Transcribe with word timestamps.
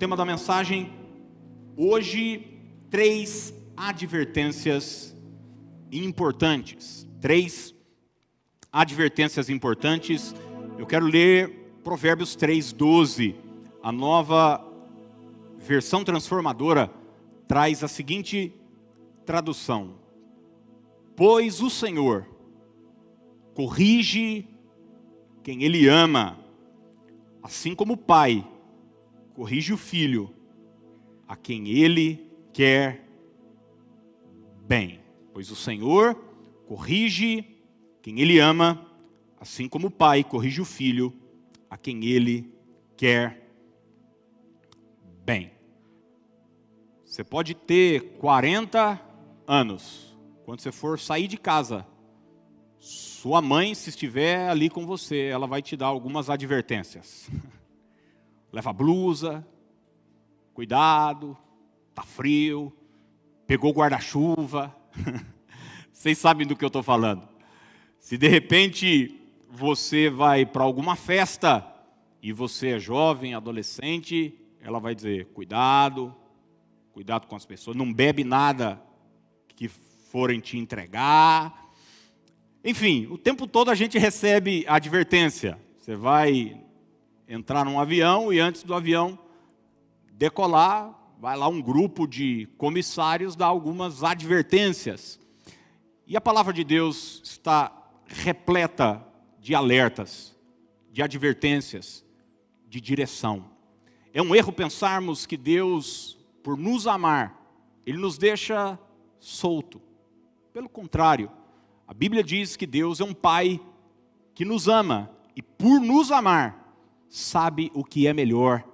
tema 0.00 0.16
da 0.16 0.24
mensagem 0.24 0.90
hoje, 1.76 2.58
três 2.88 3.52
advertências 3.76 5.14
importantes. 5.92 7.06
Três 7.20 7.74
advertências 8.72 9.50
importantes. 9.50 10.34
Eu 10.78 10.86
quero 10.86 11.04
ler 11.04 11.50
Provérbios 11.84 12.34
3, 12.34 12.72
12. 12.72 13.36
A 13.82 13.92
nova 13.92 14.66
versão 15.58 16.02
transformadora 16.02 16.90
traz 17.46 17.84
a 17.84 17.88
seguinte 17.88 18.54
tradução: 19.26 19.96
Pois 21.14 21.60
o 21.60 21.68
Senhor 21.68 22.26
corrige 23.52 24.48
quem 25.42 25.62
Ele 25.62 25.86
ama, 25.88 26.38
assim 27.42 27.74
como 27.74 27.92
o 27.92 27.98
Pai 27.98 28.46
corrige 29.40 29.72
o 29.72 29.78
filho 29.78 30.34
a 31.26 31.34
quem 31.34 31.70
Ele 31.70 32.30
quer 32.52 33.08
bem. 34.66 35.00
Pois 35.32 35.50
o 35.50 35.56
Senhor 35.56 36.14
corrige 36.66 37.46
quem 38.02 38.20
Ele 38.20 38.38
ama, 38.38 38.86
assim 39.40 39.66
como 39.66 39.86
o 39.86 39.90
Pai 39.90 40.22
corrige 40.22 40.60
o 40.60 40.64
filho 40.66 41.10
a 41.70 41.78
quem 41.78 42.04
Ele 42.04 42.52
quer 42.98 43.50
bem. 45.24 45.52
Você 47.06 47.24
pode 47.24 47.54
ter 47.54 48.18
40 48.18 49.00
anos, 49.46 50.14
quando 50.44 50.60
você 50.60 50.70
for 50.70 50.98
sair 50.98 51.26
de 51.26 51.38
casa, 51.38 51.86
sua 52.78 53.40
mãe, 53.40 53.74
se 53.74 53.88
estiver 53.88 54.50
ali 54.50 54.68
com 54.68 54.84
você, 54.84 55.30
ela 55.32 55.46
vai 55.46 55.62
te 55.62 55.78
dar 55.78 55.86
algumas 55.86 56.28
advertências. 56.28 57.30
Leva 58.52 58.72
blusa, 58.72 59.46
cuidado, 60.52 61.36
tá 61.94 62.02
frio, 62.02 62.72
pegou 63.46 63.72
guarda-chuva. 63.72 64.76
Vocês 65.92 66.18
sabem 66.18 66.46
do 66.46 66.56
que 66.56 66.64
eu 66.64 66.68
estou 66.68 66.82
falando. 66.82 67.28
Se 67.98 68.16
de 68.16 68.28
repente 68.28 69.20
você 69.50 70.08
vai 70.08 70.46
para 70.46 70.64
alguma 70.64 70.96
festa 70.96 71.66
e 72.22 72.32
você 72.32 72.70
é 72.70 72.78
jovem, 72.78 73.34
adolescente, 73.34 74.34
ela 74.60 74.78
vai 74.78 74.94
dizer: 74.94 75.26
cuidado, 75.26 76.14
cuidado 76.92 77.26
com 77.26 77.36
as 77.36 77.44
pessoas, 77.44 77.76
não 77.76 77.92
bebe 77.92 78.24
nada 78.24 78.82
que 79.48 79.68
forem 79.68 80.40
te 80.40 80.58
entregar. 80.58 81.70
Enfim, 82.64 83.06
o 83.10 83.16
tempo 83.16 83.46
todo 83.46 83.70
a 83.70 83.74
gente 83.74 83.98
recebe 83.98 84.64
a 84.66 84.76
advertência. 84.76 85.58
Você 85.78 85.96
vai 85.96 86.60
entrar 87.32 87.64
num 87.64 87.78
avião 87.78 88.32
e 88.32 88.40
antes 88.40 88.64
do 88.64 88.74
avião 88.74 89.16
decolar, 90.14 90.92
vai 91.20 91.36
lá 91.36 91.46
um 91.46 91.62
grupo 91.62 92.04
de 92.04 92.48
comissários 92.58 93.36
dar 93.36 93.46
algumas 93.46 94.02
advertências. 94.02 95.20
E 96.08 96.16
a 96.16 96.20
palavra 96.20 96.52
de 96.52 96.64
Deus 96.64 97.22
está 97.22 97.72
repleta 98.04 99.06
de 99.38 99.54
alertas, 99.54 100.36
de 100.90 101.02
advertências, 101.02 102.04
de 102.68 102.80
direção. 102.80 103.44
É 104.12 104.20
um 104.20 104.34
erro 104.34 104.52
pensarmos 104.52 105.24
que 105.24 105.36
Deus, 105.36 106.18
por 106.42 106.58
nos 106.58 106.88
amar, 106.88 107.40
Ele 107.86 107.98
nos 107.98 108.18
deixa 108.18 108.76
solto. 109.20 109.80
Pelo 110.52 110.68
contrário, 110.68 111.30
a 111.86 111.94
Bíblia 111.94 112.24
diz 112.24 112.56
que 112.56 112.66
Deus 112.66 112.98
é 112.98 113.04
um 113.04 113.14
Pai 113.14 113.60
que 114.34 114.44
nos 114.44 114.66
ama 114.66 115.08
e, 115.36 115.40
por 115.40 115.80
nos 115.80 116.10
amar, 116.10 116.59
sabe 117.10 117.70
o 117.74 117.84
que 117.84 118.06
é 118.06 118.14
melhor 118.14 118.64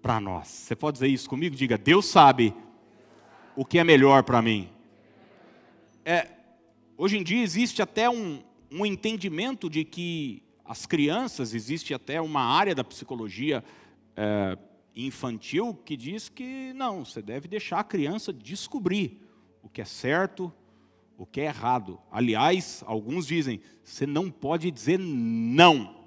para 0.00 0.20
nós. 0.20 0.46
Você 0.46 0.76
pode 0.76 0.94
dizer 0.94 1.08
isso 1.08 1.28
comigo? 1.28 1.56
Diga: 1.56 1.76
Deus 1.76 2.06
sabe 2.06 2.54
o 3.56 3.64
que 3.64 3.78
é 3.78 3.82
melhor 3.82 4.22
para 4.22 4.40
mim. 4.40 4.68
É, 6.04 6.28
hoje 6.96 7.18
em 7.18 7.24
dia 7.24 7.42
existe 7.42 7.82
até 7.82 8.08
um, 8.08 8.40
um 8.70 8.86
entendimento 8.86 9.68
de 9.68 9.84
que 9.84 10.42
as 10.64 10.86
crianças, 10.86 11.54
existe 11.54 11.92
até 11.92 12.20
uma 12.20 12.42
área 12.42 12.74
da 12.74 12.84
psicologia 12.84 13.64
é, 14.16 14.56
infantil 14.94 15.74
que 15.84 15.96
diz 15.96 16.28
que 16.28 16.72
não, 16.74 17.04
você 17.04 17.20
deve 17.20 17.48
deixar 17.48 17.80
a 17.80 17.84
criança 17.84 18.32
descobrir 18.32 19.20
o 19.60 19.68
que 19.68 19.80
é 19.80 19.84
certo 19.84 20.52
o 21.16 21.24
que 21.26 21.40
é 21.40 21.44
errado. 21.44 21.98
Aliás, 22.10 22.82
alguns 22.86 23.26
dizem, 23.26 23.60
você 23.82 24.06
não 24.06 24.30
pode 24.30 24.70
dizer 24.70 24.98
não. 24.98 26.03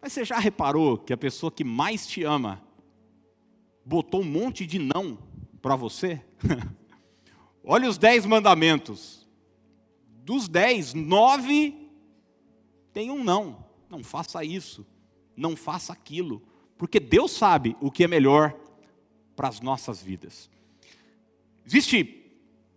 Mas 0.00 0.12
você 0.12 0.24
já 0.24 0.38
reparou 0.38 0.96
que 0.96 1.12
a 1.12 1.16
pessoa 1.16 1.52
que 1.52 1.64
mais 1.64 2.06
te 2.06 2.22
ama 2.24 2.62
botou 3.84 4.22
um 4.22 4.24
monte 4.24 4.66
de 4.66 4.78
não 4.78 5.18
para 5.60 5.76
você? 5.76 6.24
Olha 7.62 7.88
os 7.88 7.98
dez 7.98 8.24
mandamentos. 8.24 9.28
Dos 10.24 10.48
dez, 10.48 10.94
nove 10.94 11.90
tem 12.92 13.10
um 13.10 13.22
não. 13.22 13.64
Não 13.88 14.04
faça 14.04 14.44
isso, 14.44 14.86
não 15.36 15.56
faça 15.56 15.92
aquilo, 15.92 16.40
porque 16.78 17.00
Deus 17.00 17.32
sabe 17.32 17.76
o 17.80 17.90
que 17.90 18.04
é 18.04 18.08
melhor 18.08 18.54
para 19.34 19.48
as 19.48 19.60
nossas 19.60 20.00
vidas. 20.00 20.48
Existe 21.66 22.16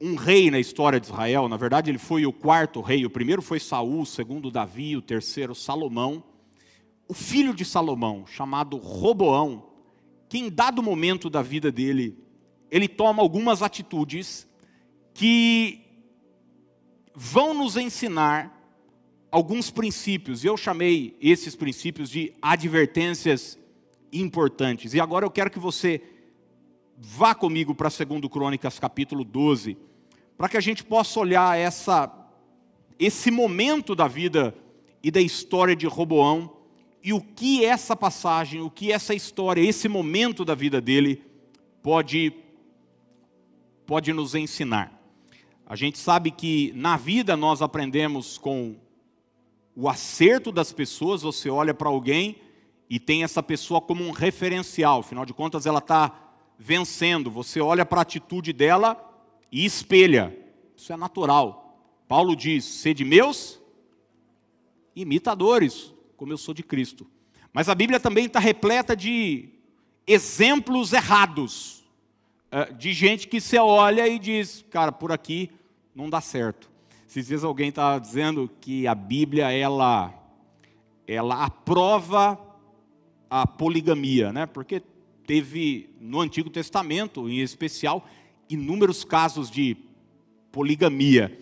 um 0.01 0.15
rei 0.15 0.49
na 0.49 0.59
história 0.59 0.99
de 0.99 1.05
Israel, 1.05 1.47
na 1.47 1.55
verdade 1.55 1.91
ele 1.91 1.99
foi 1.99 2.25
o 2.25 2.33
quarto 2.33 2.81
rei, 2.81 3.05
o 3.05 3.09
primeiro 3.09 3.41
foi 3.41 3.59
Saul, 3.59 4.01
o 4.01 4.05
segundo 4.05 4.49
Davi, 4.49 4.97
o 4.97 5.01
terceiro 5.01 5.53
Salomão. 5.53 6.23
O 7.07 7.13
filho 7.13 7.53
de 7.53 7.65
Salomão, 7.65 8.25
chamado 8.25 8.77
Roboão, 8.77 9.69
que 10.29 10.37
em 10.37 10.49
dado 10.49 10.81
momento 10.81 11.29
da 11.29 11.41
vida 11.41 11.71
dele, 11.71 12.17
ele 12.71 12.87
toma 12.87 13.21
algumas 13.21 13.61
atitudes 13.61 14.47
que 15.13 15.81
vão 17.13 17.53
nos 17.53 17.77
ensinar 17.77 18.51
alguns 19.29 19.69
princípios. 19.69 20.43
Eu 20.43 20.57
chamei 20.57 21.15
esses 21.21 21.55
princípios 21.55 22.09
de 22.09 22.33
advertências 22.41 23.59
importantes. 24.11 24.93
E 24.93 24.99
agora 24.99 25.25
eu 25.25 25.31
quero 25.31 25.51
que 25.51 25.59
você 25.59 26.01
vá 26.97 27.35
comigo 27.35 27.75
para 27.75 27.89
2 27.89 28.21
Crônicas 28.31 28.79
capítulo 28.79 29.23
12 29.23 29.77
para 30.37 30.49
que 30.49 30.57
a 30.57 30.61
gente 30.61 30.83
possa 30.83 31.19
olhar 31.19 31.57
essa, 31.57 32.11
esse 32.99 33.29
momento 33.29 33.95
da 33.95 34.07
vida 34.07 34.55
e 35.01 35.11
da 35.11 35.21
história 35.21 35.75
de 35.75 35.85
Roboão 35.85 36.62
e 37.03 37.11
o 37.11 37.19
que 37.19 37.65
essa 37.65 37.95
passagem, 37.95 38.61
o 38.61 38.69
que 38.69 38.91
essa 38.91 39.13
história, 39.13 39.61
esse 39.61 39.89
momento 39.89 40.45
da 40.45 40.55
vida 40.55 40.79
dele 40.79 41.21
pode, 41.81 42.33
pode 43.85 44.13
nos 44.13 44.33
ensinar. 44.33 44.97
A 45.65 45.75
gente 45.75 45.97
sabe 45.97 46.31
que 46.31 46.71
na 46.73 46.95
vida 46.95 47.35
nós 47.35 47.61
aprendemos 47.61 48.37
com 48.37 48.77
o 49.75 49.89
acerto 49.89 50.51
das 50.51 50.71
pessoas, 50.71 51.23
você 51.23 51.49
olha 51.49 51.73
para 51.73 51.89
alguém 51.89 52.37
e 52.89 52.99
tem 52.99 53.23
essa 53.23 53.43
pessoa 53.43 53.81
como 53.81 54.03
um 54.03 54.11
referencial, 54.11 55.01
afinal 55.01 55.25
de 55.25 55.33
contas 55.33 55.65
ela 55.65 55.79
está 55.79 56.19
vencendo, 56.57 57.29
você 57.29 57.59
olha 57.59 57.85
para 57.85 57.99
a 57.99 58.03
atitude 58.03 58.53
dela 58.53 58.97
e 59.51 59.65
espelha. 59.65 60.37
Isso 60.77 60.93
é 60.93 60.97
natural. 60.97 61.77
Paulo 62.07 62.35
diz: 62.35 62.63
sede 62.63 63.03
meus 63.03 63.59
imitadores, 64.95 65.92
como 66.23 66.31
eu 66.31 66.37
sou 66.37 66.53
de 66.53 66.63
Cristo. 66.63 67.05
Mas 67.51 67.67
a 67.67 67.75
Bíblia 67.75 67.99
também 67.99 68.27
está 68.27 68.39
repleta 68.39 68.95
de 68.95 69.49
exemplos 70.07 70.93
errados, 70.93 71.83
é, 72.49 72.71
de 72.71 72.93
gente 72.93 73.27
que 73.27 73.41
você 73.41 73.59
olha 73.59 74.07
e 74.07 74.17
diz, 74.17 74.63
cara, 74.71 74.89
por 74.89 75.11
aqui 75.11 75.51
não 75.93 76.09
dá 76.09 76.21
certo. 76.21 76.71
Esses 77.05 77.27
dias 77.27 77.43
alguém 77.43 77.67
estava 77.67 77.99
dizendo 77.99 78.49
que 78.61 78.87
a 78.87 78.95
Bíblia, 78.95 79.51
ela, 79.51 80.13
ela 81.05 81.43
aprova 81.43 82.39
a 83.29 83.45
poligamia, 83.45 84.31
né? 84.31 84.45
Porque 84.45 84.81
teve 85.27 85.89
no 85.99 86.21
Antigo 86.21 86.49
Testamento, 86.49 87.27
em 87.27 87.39
especial, 87.39 88.07
inúmeros 88.49 89.03
casos 89.03 89.51
de 89.51 89.75
poligamia. 90.53 91.37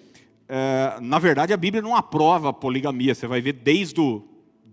É, 0.49 0.99
na 0.99 1.19
verdade, 1.19 1.53
a 1.53 1.57
Bíblia 1.57 1.83
não 1.83 1.95
aprova 1.95 2.49
a 2.49 2.53
poligamia. 2.53 3.13
Você 3.13 3.27
vai 3.27 3.41
ver 3.41 3.53
desde 3.53 4.01
o 4.01 4.30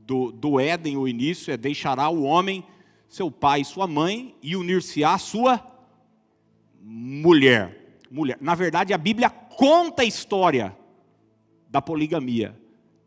do, 0.09 0.33
do 0.33 0.59
Éden, 0.59 0.97
o 0.97 1.07
início, 1.07 1.53
é 1.53 1.57
deixará 1.59 2.09
o 2.09 2.23
homem, 2.23 2.65
seu 3.11 3.31
pai 3.31 3.61
e 3.61 3.65
sua 3.65 3.87
mãe, 3.87 4.35
e 4.43 4.57
unir-se 4.57 5.05
à 5.05 5.19
sua 5.19 5.63
mulher. 6.81 8.01
mulher. 8.11 8.39
Na 8.41 8.55
verdade, 8.55 8.95
a 8.95 8.99
Bíblia 8.99 9.29
conta 9.29 10.01
a 10.01 10.07
história 10.07 10.75
da 11.69 11.83
poligamia 11.83 12.59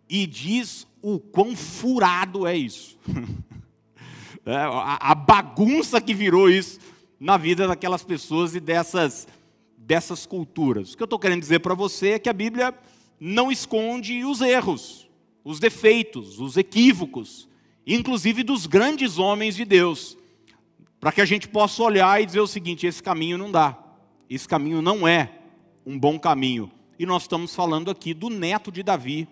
e 0.07 0.27
diz 0.27 0.85
o 1.01 1.19
quão 1.19 1.55
furado 1.55 2.45
é 2.45 2.55
isso. 2.55 2.99
é, 4.45 4.55
a, 4.55 4.99
a 5.01 5.15
bagunça 5.15 5.99
que 5.99 6.13
virou 6.13 6.51
isso 6.51 6.79
na 7.19 7.35
vida 7.35 7.67
daquelas 7.67 8.03
pessoas 8.03 8.53
e 8.53 8.59
dessas, 8.59 9.27
dessas 9.75 10.27
culturas. 10.27 10.93
O 10.93 10.97
que 10.97 11.01
eu 11.01 11.05
estou 11.05 11.17
querendo 11.17 11.41
dizer 11.41 11.61
para 11.61 11.73
você 11.73 12.11
é 12.11 12.19
que 12.19 12.29
a 12.29 12.33
Bíblia 12.33 12.75
não 13.19 13.51
esconde 13.51 14.23
os 14.23 14.39
erros, 14.39 15.09
os 15.43 15.59
defeitos, 15.59 16.39
os 16.39 16.57
equívocos, 16.57 17.47
inclusive 17.85 18.43
dos 18.43 18.65
grandes 18.65 19.17
homens 19.17 19.55
de 19.55 19.65
Deus. 19.65 20.17
para 20.99 21.11
que 21.11 21.21
a 21.21 21.25
gente 21.25 21.47
possa 21.47 21.81
olhar 21.81 22.21
e 22.21 22.25
dizer 22.27 22.41
o 22.41 22.47
seguinte: 22.47 22.85
esse 22.85 23.01
caminho 23.01 23.37
não 23.37 23.51
dá, 23.51 23.77
esse 24.29 24.47
caminho 24.47 24.81
não 24.81 25.07
é 25.07 25.39
um 25.85 25.97
bom 25.97 26.19
caminho. 26.19 26.71
E 26.99 27.05
nós 27.07 27.23
estamos 27.23 27.55
falando 27.55 27.89
aqui 27.89 28.13
do 28.13 28.29
neto 28.29 28.71
de 28.71 28.83
Davi, 28.83 29.27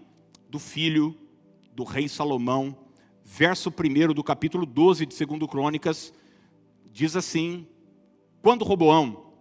do 0.50 0.58
filho 0.58 1.16
do 1.76 1.84
rei 1.84 2.10
Salomão, 2.10 2.76
verso 3.24 3.70
1 3.70 4.14
do 4.14 4.24
capítulo 4.24 4.66
12 4.66 5.06
de 5.06 5.26
2 5.26 5.48
Crônicas, 5.48 6.12
diz 6.92 7.16
assim: 7.16 7.68
Quando 8.42 8.66
Roboão 8.66 9.32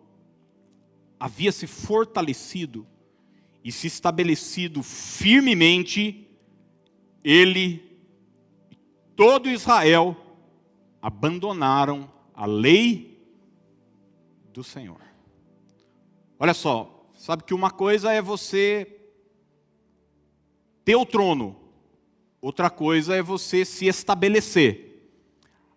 havia 1.18 1.50
se 1.50 1.66
fortalecido 1.66 2.86
e 3.64 3.72
se 3.72 3.86
estabelecido 3.86 4.82
firmemente, 4.82 6.27
ele 7.22 7.82
e 8.70 8.76
todo 9.16 9.50
Israel 9.50 10.16
abandonaram 11.00 12.10
a 12.34 12.46
lei 12.46 13.18
do 14.52 14.62
Senhor. 14.62 15.00
Olha 16.38 16.54
só, 16.54 17.10
sabe 17.14 17.42
que 17.44 17.54
uma 17.54 17.70
coisa 17.70 18.12
é 18.12 18.22
você 18.22 18.96
ter 20.84 20.96
o 20.96 21.04
trono, 21.04 21.56
outra 22.40 22.70
coisa 22.70 23.14
é 23.14 23.22
você 23.22 23.64
se 23.64 23.86
estabelecer. 23.86 24.88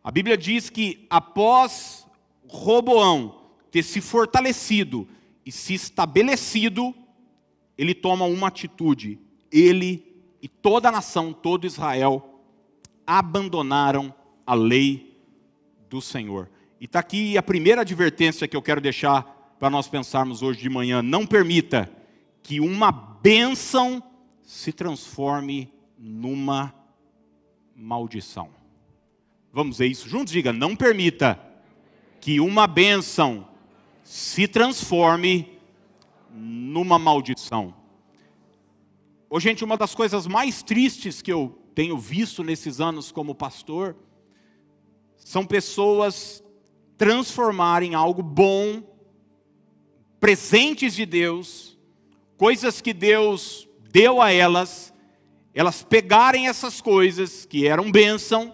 A 0.03 0.11
Bíblia 0.11 0.37
diz 0.37 0.69
que 0.69 1.05
após 1.09 2.07
Roboão 2.47 3.41
ter 3.69 3.83
se 3.83 4.01
fortalecido 4.01 5.07
e 5.45 5.51
se 5.51 5.73
estabelecido, 5.73 6.93
ele 7.77 7.95
toma 7.95 8.25
uma 8.25 8.47
atitude. 8.47 9.19
Ele 9.51 10.10
e 10.41 10.47
toda 10.47 10.89
a 10.89 10.91
nação, 10.91 11.31
todo 11.31 11.67
Israel, 11.67 12.41
abandonaram 13.05 14.13
a 14.45 14.53
lei 14.53 15.17
do 15.89 16.01
Senhor. 16.01 16.49
E 16.79 16.85
está 16.85 16.99
aqui 16.99 17.37
a 17.37 17.43
primeira 17.43 17.81
advertência 17.81 18.47
que 18.47 18.55
eu 18.55 18.61
quero 18.61 18.81
deixar 18.81 19.55
para 19.59 19.69
nós 19.69 19.87
pensarmos 19.87 20.41
hoje 20.41 20.59
de 20.59 20.69
manhã. 20.69 21.01
Não 21.01 21.27
permita 21.27 21.91
que 22.41 22.59
uma 22.59 22.91
bênção 22.91 24.01
se 24.41 24.71
transforme 24.71 25.71
numa 25.97 26.73
maldição. 27.75 28.49
Vamos 29.53 29.77
ver 29.77 29.87
isso 29.87 30.09
juntos? 30.09 30.33
Diga: 30.33 30.51
não 30.51 30.75
permita 30.75 31.39
que 32.19 32.39
uma 32.39 32.65
bênção 32.65 33.47
se 34.03 34.47
transforme 34.47 35.59
numa 36.33 36.97
maldição. 36.97 37.73
Ô, 39.33 39.39
gente, 39.39 39.63
uma 39.63 39.77
das 39.77 39.95
coisas 39.95 40.27
mais 40.27 40.61
tristes 40.61 41.21
que 41.21 41.31
eu 41.31 41.57
tenho 41.73 41.97
visto 41.97 42.43
nesses 42.43 42.81
anos 42.81 43.13
como 43.13 43.33
pastor 43.33 43.95
são 45.15 45.45
pessoas 45.45 46.43
transformarem 46.97 47.95
algo 47.95 48.21
bom, 48.21 48.83
presentes 50.19 50.93
de 50.93 51.05
Deus, 51.05 51.79
coisas 52.35 52.81
que 52.81 52.91
Deus 52.91 53.69
deu 53.89 54.21
a 54.21 54.33
elas, 54.33 54.93
elas 55.53 55.81
pegarem 55.81 56.49
essas 56.49 56.81
coisas 56.81 57.45
que 57.45 57.65
eram 57.65 57.89
bênção, 57.89 58.53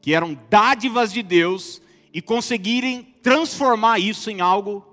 que 0.00 0.12
eram 0.12 0.36
dádivas 0.50 1.12
de 1.12 1.22
Deus, 1.22 1.80
e 2.12 2.20
conseguirem 2.20 3.14
transformar 3.22 4.00
isso 4.00 4.28
em 4.28 4.40
algo 4.40 4.84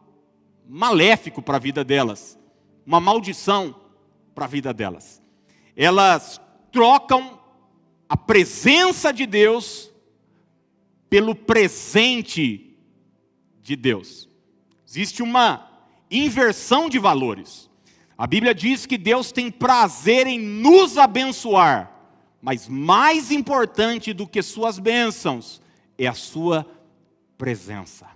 maléfico 0.69 1.41
para 1.41 1.57
a 1.57 1.59
vida 1.59 1.83
delas, 1.83 2.37
uma 2.85 2.99
maldição 2.99 3.75
para 4.35 4.45
a 4.45 4.47
vida 4.47 4.71
delas. 4.71 5.22
Elas 5.75 6.39
trocam 6.71 7.39
a 8.07 8.17
presença 8.17 9.11
de 9.11 9.25
Deus 9.25 9.91
pelo 11.09 11.35
presente 11.35 12.75
de 13.61 13.75
Deus. 13.75 14.29
Existe 14.87 15.23
uma 15.23 15.69
inversão 16.09 16.89
de 16.89 16.99
valores. 16.99 17.69
A 18.17 18.27
Bíblia 18.27 18.53
diz 18.53 18.85
que 18.85 18.97
Deus 18.97 19.31
tem 19.31 19.49
prazer 19.49 20.27
em 20.27 20.39
nos 20.39 20.97
abençoar, 20.97 21.91
mas 22.41 22.67
mais 22.67 23.31
importante 23.31 24.13
do 24.13 24.27
que 24.27 24.41
suas 24.41 24.77
bênçãos 24.77 25.61
é 25.97 26.07
a 26.07 26.13
sua 26.13 26.65
presença. 27.37 28.07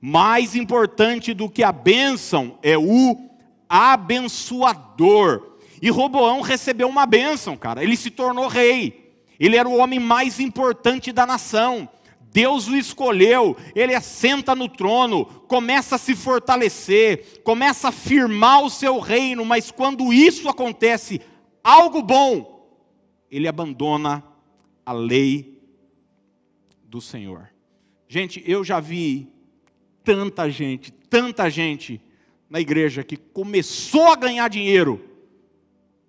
Mais 0.00 0.54
importante 0.54 1.34
do 1.34 1.50
que 1.50 1.62
a 1.62 1.72
bênção 1.72 2.58
é 2.62 2.78
o 2.78 3.30
abençoador. 3.68 5.49
E 5.80 5.90
Roboão 5.90 6.40
recebeu 6.40 6.88
uma 6.88 7.06
bênção, 7.06 7.56
cara. 7.56 7.82
Ele 7.82 7.96
se 7.96 8.10
tornou 8.10 8.48
rei. 8.48 9.14
Ele 9.38 9.56
era 9.56 9.68
o 9.68 9.78
homem 9.78 9.98
mais 9.98 10.38
importante 10.38 11.12
da 11.12 11.24
nação. 11.24 11.88
Deus 12.32 12.68
o 12.68 12.76
escolheu, 12.76 13.56
ele 13.74 13.92
assenta 13.92 14.54
no 14.54 14.68
trono, 14.68 15.24
começa 15.24 15.96
a 15.96 15.98
se 15.98 16.14
fortalecer, 16.14 17.42
começa 17.42 17.88
a 17.88 17.92
firmar 17.92 18.62
o 18.62 18.70
seu 18.70 19.00
reino, 19.00 19.44
mas 19.44 19.72
quando 19.72 20.12
isso 20.12 20.48
acontece, 20.48 21.20
algo 21.62 22.00
bom, 22.00 22.70
ele 23.28 23.48
abandona 23.48 24.22
a 24.86 24.92
lei 24.92 25.60
do 26.84 27.00
Senhor. 27.00 27.50
Gente, 28.06 28.42
eu 28.46 28.62
já 28.62 28.78
vi 28.78 29.28
tanta 30.04 30.48
gente, 30.48 30.92
tanta 30.92 31.50
gente 31.50 32.00
na 32.48 32.60
igreja 32.60 33.02
que 33.02 33.16
começou 33.16 34.06
a 34.06 34.16
ganhar 34.16 34.48
dinheiro 34.48 35.09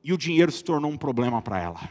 e 0.04 0.12
o 0.14 0.18
dinheiro 0.18 0.52
se 0.52 0.64
tornou 0.64 0.92
um 0.92 0.98
problema 0.98 1.42
para 1.42 1.60
ela. 1.60 1.90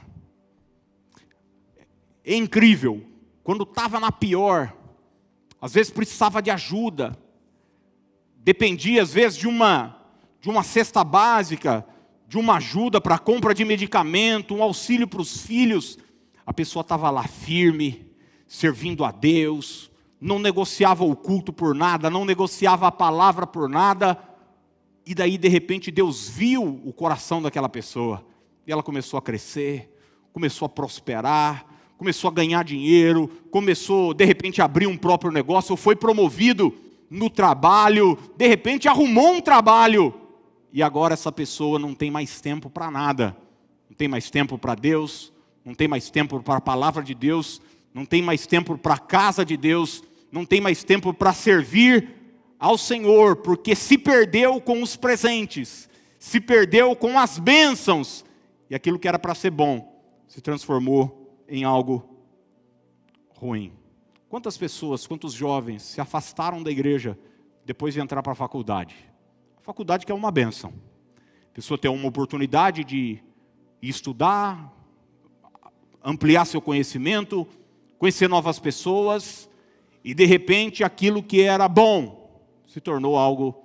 É 2.25 2.35
incrível 2.35 3.05
quando 3.43 3.65
estava 3.65 3.99
na 3.99 4.13
pior, 4.13 4.75
às 5.61 5.75
vezes 5.75 5.93
precisava 5.93 6.43
de 6.43 6.51
ajuda, 6.51 7.17
dependia 8.37 9.03
às 9.03 9.13
vezes 9.13 9.39
de 9.39 9.49
uma 9.49 9.97
de 10.41 10.49
uma 10.49 10.63
cesta 10.63 11.05
básica, 11.05 11.85
de 12.27 12.39
uma 12.39 12.57
ajuda 12.57 12.99
para 13.01 13.19
compra 13.19 13.53
de 13.53 13.65
medicamento, 13.65 14.55
um 14.55 14.63
auxílio 14.63 15.07
para 15.07 15.21
os 15.21 15.43
filhos, 15.43 15.99
a 16.47 16.53
pessoa 16.53 16.81
estava 16.81 17.11
lá 17.11 17.25
firme, 17.25 18.11
servindo 18.47 19.05
a 19.05 19.11
Deus, 19.11 19.91
não 20.21 20.39
negociava 20.39 21.05
o 21.05 21.15
culto 21.15 21.53
por 21.53 21.75
nada, 21.75 22.09
não 22.09 22.25
negociava 22.25 22.87
a 22.87 22.93
palavra 22.93 23.47
por 23.47 23.69
nada, 23.69 24.17
e 25.11 25.15
daí 25.15 25.37
de 25.37 25.49
repente 25.49 25.91
Deus 25.91 26.29
viu 26.29 26.63
o 26.85 26.93
coração 26.93 27.43
daquela 27.43 27.69
pessoa, 27.69 28.25
e 28.65 28.71
ela 28.71 28.81
começou 28.81 29.19
a 29.19 29.23
crescer, 29.23 29.93
começou 30.33 30.67
a 30.67 30.69
prosperar, 30.69 31.67
começou 31.99 32.29
a 32.29 32.33
ganhar 32.33 32.63
dinheiro, 32.63 33.27
começou 33.51 34.15
de 34.15 34.25
repente 34.25 34.63
a 34.63 34.67
abrir 34.67 34.87
um 34.87 34.97
próprio 34.97 35.33
negócio, 35.33 35.73
ou 35.73 35.77
foi 35.77 35.97
promovido 35.97 36.73
no 37.11 37.29
trabalho, 37.29 38.17
de 38.37 38.47
repente 38.47 38.87
arrumou 38.87 39.33
um 39.33 39.41
trabalho, 39.41 40.15
e 40.73 40.81
agora 40.81 41.15
essa 41.15 41.33
pessoa 41.33 41.77
não 41.77 41.93
tem 41.93 42.09
mais 42.09 42.41
tempo 42.41 42.71
para 42.71 42.89
nada, 42.89 43.37
não 43.89 43.97
tem 43.97 44.07
mais 44.07 44.31
tempo 44.31 44.57
para 44.59 44.77
Deus, 44.77 45.33
não 45.65 45.75
tem 45.75 45.89
mais 45.89 46.09
tempo 46.09 46.41
para 46.41 46.59
a 46.59 46.61
palavra 46.61 47.03
de 47.03 47.17
Deus, 47.17 47.61
não 47.93 48.05
tem 48.05 48.23
mais 48.23 48.47
tempo 48.47 48.79
para 48.79 48.95
a 48.95 48.99
casa 48.99 49.45
de 49.45 49.57
Deus, 49.57 50.05
não 50.31 50.45
tem 50.45 50.61
mais 50.61 50.85
tempo 50.85 51.13
para 51.13 51.33
servir 51.33 52.20
ao 52.61 52.77
Senhor, 52.77 53.37
porque 53.37 53.75
se 53.75 53.97
perdeu 53.97 54.61
com 54.61 54.83
os 54.83 54.95
presentes, 54.95 55.89
se 56.19 56.39
perdeu 56.39 56.95
com 56.95 57.19
as 57.19 57.39
bênçãos, 57.39 58.23
e 58.69 58.75
aquilo 58.75 58.99
que 58.99 59.09
era 59.09 59.19
para 59.19 59.35
ser 59.35 59.51
bom 59.51 59.99
se 60.29 60.43
transformou 60.43 61.43
em 61.49 61.65
algo 61.65 62.07
ruim. 63.31 63.73
Quantas 64.29 64.59
pessoas, 64.59 65.07
quantos 65.07 65.33
jovens 65.33 65.83
se 65.83 66.01
afastaram 66.03 66.63
da 66.63 66.71
igreja 66.71 67.19
depois 67.65 67.95
de 67.95 68.01
entrar 68.01 68.23
para 68.23 68.33
a 68.33 68.37
faculdade? 68.37 68.95
A 69.57 69.63
faculdade 69.63 70.05
que 70.05 70.13
é 70.13 70.15
uma 70.15 70.31
benção. 70.31 70.75
A 71.51 71.55
pessoa 71.55 71.79
tem 71.79 71.91
uma 71.91 72.07
oportunidade 72.09 72.85
de 72.85 73.19
estudar, 73.81 74.71
ampliar 76.05 76.45
seu 76.45 76.61
conhecimento, 76.61 77.49
conhecer 77.99 78.29
novas 78.29 78.59
pessoas, 78.59 79.49
e 80.05 80.15
de 80.15 80.27
repente 80.27 80.85
aquilo 80.85 81.23
que 81.23 81.41
era 81.41 81.67
bom 81.67 82.20
se 82.71 82.81
tornou 82.81 83.17
algo 83.17 83.65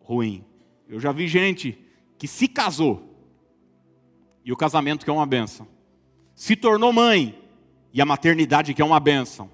ruim. 0.00 0.44
Eu 0.88 0.98
já 0.98 1.12
vi 1.12 1.28
gente 1.28 1.78
que 2.18 2.26
se 2.26 2.48
casou, 2.48 3.14
e 4.44 4.52
o 4.52 4.56
casamento 4.56 5.04
que 5.04 5.10
é 5.10 5.12
uma 5.12 5.24
benção, 5.24 5.68
se 6.34 6.56
tornou 6.56 6.92
mãe, 6.92 7.40
e 7.92 8.02
a 8.02 8.04
maternidade, 8.04 8.74
que 8.74 8.82
é 8.82 8.84
uma 8.84 8.98
bênção, 8.98 9.48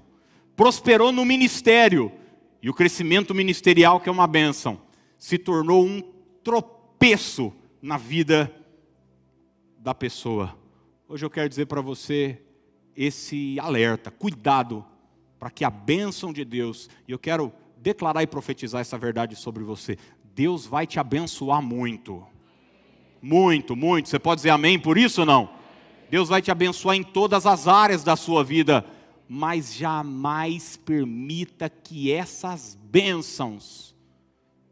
prosperou 0.56 1.12
no 1.12 1.22
ministério, 1.22 2.10
e 2.62 2.70
o 2.70 2.72
crescimento 2.72 3.34
ministerial, 3.34 4.00
que 4.00 4.08
é 4.08 4.12
uma 4.12 4.26
bênção, 4.26 4.80
se 5.18 5.36
tornou 5.36 5.84
um 5.84 6.00
tropeço 6.42 7.52
na 7.82 7.98
vida 7.98 8.50
da 9.76 9.94
pessoa. 9.94 10.56
Hoje 11.06 11.26
eu 11.26 11.30
quero 11.30 11.48
dizer 11.48 11.66
para 11.66 11.82
você 11.82 12.40
esse 12.96 13.60
alerta, 13.60 14.10
cuidado, 14.10 14.82
para 15.38 15.50
que 15.50 15.62
a 15.62 15.70
bênção 15.70 16.32
de 16.32 16.42
Deus, 16.42 16.88
e 17.06 17.12
eu 17.12 17.18
quero 17.18 17.52
declarar 17.82 18.22
e 18.22 18.26
profetizar 18.26 18.80
essa 18.80 18.96
verdade 18.96 19.34
sobre 19.36 19.64
você: 19.64 19.98
Deus 20.34 20.64
vai 20.64 20.86
te 20.86 21.00
abençoar 21.00 21.60
muito. 21.60 22.24
Muito, 23.20 23.76
muito. 23.76 24.08
Você 24.08 24.18
pode 24.18 24.38
dizer 24.38 24.50
amém 24.50 24.78
por 24.78 24.96
isso 24.96 25.20
ou 25.20 25.26
não? 25.26 25.50
Deus 26.08 26.28
vai 26.28 26.40
te 26.40 26.50
abençoar 26.50 26.96
em 26.96 27.02
todas 27.02 27.46
as 27.46 27.66
áreas 27.66 28.04
da 28.04 28.16
sua 28.16 28.44
vida, 28.44 28.84
mas 29.28 29.74
jamais 29.74 30.76
permita 30.76 31.68
que 31.70 32.12
essas 32.12 32.78
bênçãos 32.82 33.94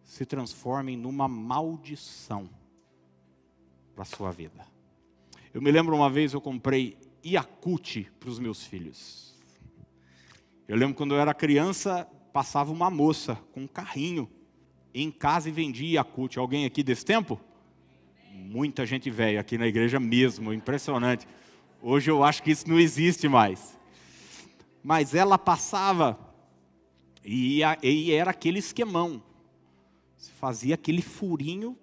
se 0.04 0.26
transformem 0.26 0.96
numa 0.96 1.26
maldição 1.26 2.48
para 3.94 4.02
a 4.02 4.06
sua 4.06 4.30
vida. 4.30 4.66
Eu 5.52 5.62
me 5.62 5.70
lembro 5.70 5.96
uma 5.96 6.10
vez 6.10 6.32
eu 6.32 6.40
comprei 6.40 6.96
Yakut 7.24 8.10
para 8.18 8.28
os 8.28 8.38
meus 8.38 8.64
filhos. 8.64 9.34
Eu 10.68 10.76
lembro 10.76 10.94
quando 10.94 11.14
eu 11.14 11.20
era 11.20 11.34
criança, 11.34 12.06
passava 12.32 12.72
uma 12.72 12.90
moça 12.90 13.36
com 13.52 13.62
um 13.62 13.66
carrinho 13.66 14.28
em 14.94 15.10
casa 15.10 15.48
e 15.48 15.52
vendia 15.52 16.00
Yakut. 16.00 16.38
Alguém 16.38 16.64
aqui 16.64 16.82
desse 16.82 17.04
tempo? 17.04 17.40
Muita 18.32 18.86
gente 18.86 19.10
velha 19.10 19.40
aqui 19.40 19.58
na 19.58 19.66
igreja 19.66 20.00
mesmo, 20.00 20.52
impressionante. 20.52 21.26
Hoje 21.82 22.10
eu 22.10 22.24
acho 22.24 22.42
que 22.42 22.50
isso 22.50 22.68
não 22.68 22.78
existe 22.78 23.28
mais 23.28 23.78
mas 24.82 25.14
ela 25.14 25.38
passava 25.38 26.18
e, 27.24 27.58
ia, 27.58 27.78
e 27.82 28.12
era 28.12 28.30
aquele 28.30 28.58
esquemão. 28.58 29.22
Fazia 30.38 30.74
aquele 30.74 31.02
furinho 31.02 31.78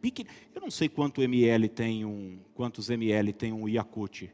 pequeno. 0.00 0.28
Eu 0.54 0.60
não 0.60 0.70
sei 0.70 0.88
quanto 0.88 1.22
ml 1.22 1.68
tem 1.68 2.04
um, 2.04 2.40
quantos 2.54 2.90
ml 2.90 3.32
tem 3.32 3.52
um 3.52 3.68
Yakult. 3.68 4.28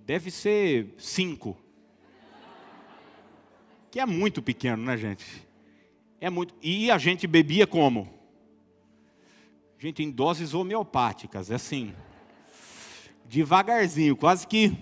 Deve 0.00 0.30
ser 0.30 0.94
cinco. 0.96 1.56
Que 3.98 4.02
é 4.02 4.06
muito 4.06 4.40
pequeno, 4.40 4.84
né, 4.84 4.96
gente? 4.96 5.26
É 6.20 6.30
muito. 6.30 6.54
E 6.62 6.88
a 6.88 6.98
gente 6.98 7.26
bebia 7.26 7.66
como? 7.66 8.08
Gente, 9.76 10.04
em 10.04 10.08
doses 10.12 10.54
homeopáticas, 10.54 11.50
é 11.50 11.56
assim. 11.56 11.92
Devagarzinho, 13.28 14.14
quase 14.14 14.46
que 14.46 14.72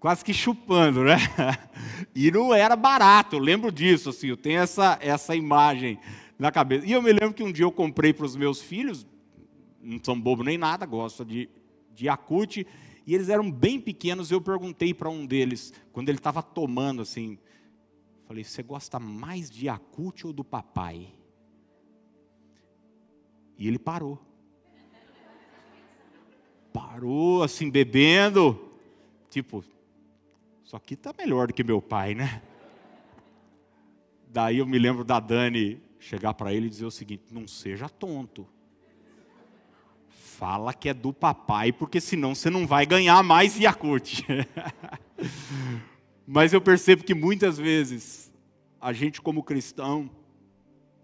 quase 0.00 0.24
que 0.24 0.34
chupando, 0.34 1.04
né? 1.04 1.16
E 2.12 2.28
não 2.32 2.52
era 2.52 2.74
barato, 2.74 3.36
eu 3.36 3.38
lembro 3.38 3.70
disso, 3.70 4.10
assim, 4.10 4.26
eu 4.26 4.36
tenho 4.36 4.58
essa, 4.58 4.98
essa 5.00 5.36
imagem 5.36 5.96
na 6.36 6.50
cabeça. 6.50 6.84
E 6.84 6.90
eu 6.90 7.00
me 7.00 7.12
lembro 7.12 7.32
que 7.32 7.44
um 7.44 7.52
dia 7.52 7.64
eu 7.64 7.70
comprei 7.70 8.12
para 8.12 8.26
os 8.26 8.34
meus 8.34 8.60
filhos, 8.60 9.06
não 9.80 10.00
são 10.02 10.20
bobo 10.20 10.42
nem 10.42 10.58
nada, 10.58 10.84
gostam 10.84 11.24
de, 11.24 11.48
de 11.94 12.06
Yakut, 12.06 12.66
e 13.06 13.14
eles 13.14 13.28
eram 13.28 13.48
bem 13.48 13.80
pequenos, 13.80 14.32
eu 14.32 14.40
perguntei 14.40 14.92
para 14.92 15.08
um 15.08 15.24
deles, 15.24 15.72
quando 15.92 16.08
ele 16.08 16.18
estava 16.18 16.42
tomando, 16.42 17.02
assim, 17.02 17.38
falei, 18.32 18.44
você 18.44 18.62
gosta 18.62 18.98
mais 18.98 19.50
de 19.50 19.66
Yakut 19.66 20.26
ou 20.26 20.32
do 20.32 20.42
papai? 20.42 21.12
E 23.58 23.68
ele 23.68 23.78
parou. 23.78 24.18
Parou, 26.72 27.42
assim, 27.42 27.70
bebendo, 27.70 28.72
tipo, 29.28 29.62
isso 30.64 30.74
aqui 30.74 30.94
está 30.94 31.12
melhor 31.12 31.48
do 31.48 31.52
que 31.52 31.62
meu 31.62 31.82
pai, 31.82 32.14
né? 32.14 32.42
Daí 34.28 34.58
eu 34.58 34.66
me 34.66 34.78
lembro 34.78 35.04
da 35.04 35.20
Dani 35.20 35.82
chegar 35.98 36.32
para 36.32 36.54
ele 36.54 36.68
e 36.68 36.70
dizer 36.70 36.86
o 36.86 36.90
seguinte: 36.90 37.24
não 37.30 37.46
seja 37.46 37.86
tonto. 37.86 38.48
Fala 40.08 40.72
que 40.72 40.88
é 40.88 40.94
do 40.94 41.12
papai, 41.12 41.70
porque 41.70 42.00
senão 42.00 42.34
você 42.34 42.48
não 42.48 42.66
vai 42.66 42.86
ganhar 42.86 43.22
mais 43.22 43.58
Yakult. 43.58 44.22
Mas 46.26 46.52
eu 46.52 46.60
percebo 46.60 47.04
que 47.04 47.14
muitas 47.14 47.58
vezes 47.58 48.32
a 48.80 48.92
gente, 48.92 49.20
como 49.20 49.42
cristão, 49.42 50.10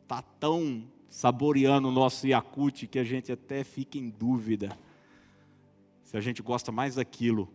está 0.02 0.22
tão 0.22 0.84
saboreando 1.08 1.88
o 1.88 1.92
nosso 1.92 2.26
Yakult 2.26 2.86
que 2.86 2.98
a 2.98 3.04
gente 3.04 3.32
até 3.32 3.64
fica 3.64 3.98
em 3.98 4.10
dúvida 4.10 4.76
se 6.02 6.16
a 6.16 6.20
gente 6.20 6.42
gosta 6.42 6.72
mais 6.72 6.94
daquilo 6.94 7.48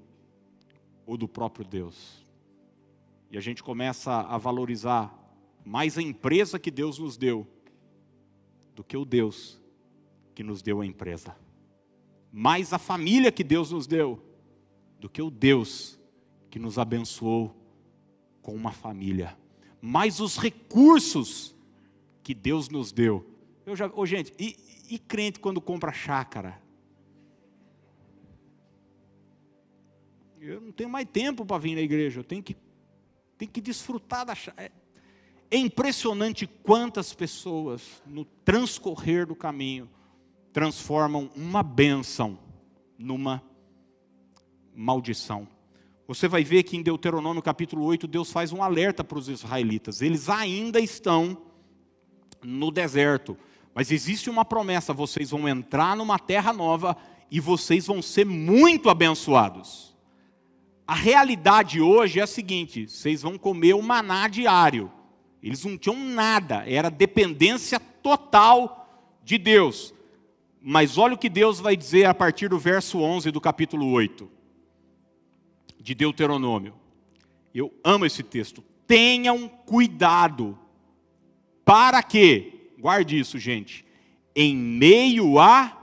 ou 1.05 1.17
do 1.17 1.27
próprio 1.27 1.65
Deus. 1.65 2.23
E 3.31 3.37
a 3.37 3.41
gente 3.41 3.63
começa 3.63 4.11
a 4.11 4.37
valorizar 4.37 5.11
mais 5.65 5.97
a 5.97 6.01
empresa 6.01 6.59
que 6.59 6.69
Deus 6.69 6.99
nos 6.99 7.17
deu 7.17 7.47
do 8.75 8.83
que 8.83 8.95
o 8.95 9.05
Deus 9.05 9.59
que 10.35 10.43
nos 10.43 10.61
deu 10.61 10.81
a 10.81 10.85
empresa. 10.85 11.35
Mais 12.31 12.73
a 12.73 12.77
família 12.77 13.31
que 13.31 13.43
Deus 13.43 13.71
nos 13.71 13.87
deu 13.87 14.23
do 14.99 15.09
que 15.09 15.21
o 15.21 15.29
Deus 15.29 15.99
que 16.53 16.59
nos 16.59 16.77
abençoou 16.77 17.51
com 18.39 18.53
uma 18.53 18.71
família. 18.71 19.35
Mais 19.81 20.19
os 20.19 20.37
recursos 20.37 21.55
que 22.21 22.31
Deus 22.31 22.69
nos 22.69 22.91
deu. 22.91 23.27
Eu 23.65 23.75
já, 23.75 23.91
oh, 23.91 24.05
gente, 24.05 24.31
e, 24.37 24.55
e 24.87 24.99
crente 24.99 25.39
quando 25.39 25.59
compra 25.59 25.91
chácara? 25.91 26.61
eu 30.39 30.61
não 30.61 30.71
tenho 30.71 30.91
mais 30.91 31.07
tempo 31.11 31.43
para 31.43 31.57
vir 31.57 31.73
na 31.73 31.81
igreja, 31.81 32.19
eu 32.19 32.23
tenho 32.23 32.43
que, 32.43 32.55
tenho 33.35 33.49
que 33.49 33.59
desfrutar 33.59 34.23
da. 34.23 34.33
É, 34.55 34.69
é 35.49 35.57
impressionante 35.57 36.45
quantas 36.45 37.15
pessoas, 37.15 38.03
no 38.05 38.25
transcorrer 38.25 39.25
do 39.25 39.35
caminho, 39.35 39.89
transformam 40.51 41.31
uma 41.35 41.63
bênção 41.63 42.37
numa 42.95 43.41
maldição. 44.75 45.47
Você 46.05 46.27
vai 46.27 46.43
ver 46.43 46.63
que 46.63 46.75
em 46.75 46.81
Deuteronômio 46.81 47.41
capítulo 47.41 47.85
8, 47.85 48.07
Deus 48.07 48.31
faz 48.31 48.51
um 48.51 48.61
alerta 48.61 49.03
para 49.03 49.17
os 49.17 49.29
israelitas. 49.29 50.01
Eles 50.01 50.29
ainda 50.29 50.79
estão 50.79 51.37
no 52.43 52.71
deserto, 52.71 53.37
mas 53.73 53.89
existe 53.89 54.29
uma 54.29 54.43
promessa: 54.43 54.93
vocês 54.93 55.29
vão 55.29 55.47
entrar 55.47 55.95
numa 55.95 56.19
terra 56.19 56.51
nova 56.51 56.97
e 57.31 57.39
vocês 57.39 57.87
vão 57.87 58.01
ser 58.01 58.25
muito 58.25 58.89
abençoados. 58.89 59.95
A 60.85 60.93
realidade 60.93 61.79
hoje 61.79 62.19
é 62.19 62.23
a 62.23 62.27
seguinte: 62.27 62.89
vocês 62.89 63.21
vão 63.21 63.37
comer 63.37 63.73
o 63.73 63.81
maná 63.81 64.27
diário. 64.27 64.91
Eles 65.41 65.63
não 65.63 65.77
tinham 65.77 65.97
nada, 65.97 66.69
era 66.69 66.89
dependência 66.89 67.79
total 67.79 68.87
de 69.23 69.37
Deus. 69.37 69.93
Mas 70.61 70.97
olha 70.97 71.13
o 71.13 71.17
que 71.17 71.29
Deus 71.29 71.59
vai 71.61 71.77
dizer 71.77 72.05
a 72.05 72.13
partir 72.13 72.49
do 72.49 72.59
verso 72.59 72.99
11 72.99 73.31
do 73.31 73.39
capítulo 73.39 73.89
8 73.89 74.42
de 75.83 75.93
Deuteronômio. 75.93 76.73
Eu 77.53 77.71
amo 77.83 78.05
esse 78.05 78.23
texto. 78.23 78.63
Tenham 78.87 79.49
cuidado, 79.49 80.57
para 81.65 82.01
que, 82.01 82.71
guarde 82.79 83.19
isso, 83.19 83.37
gente, 83.37 83.85
em 84.33 84.55
meio 84.55 85.37
à 85.37 85.77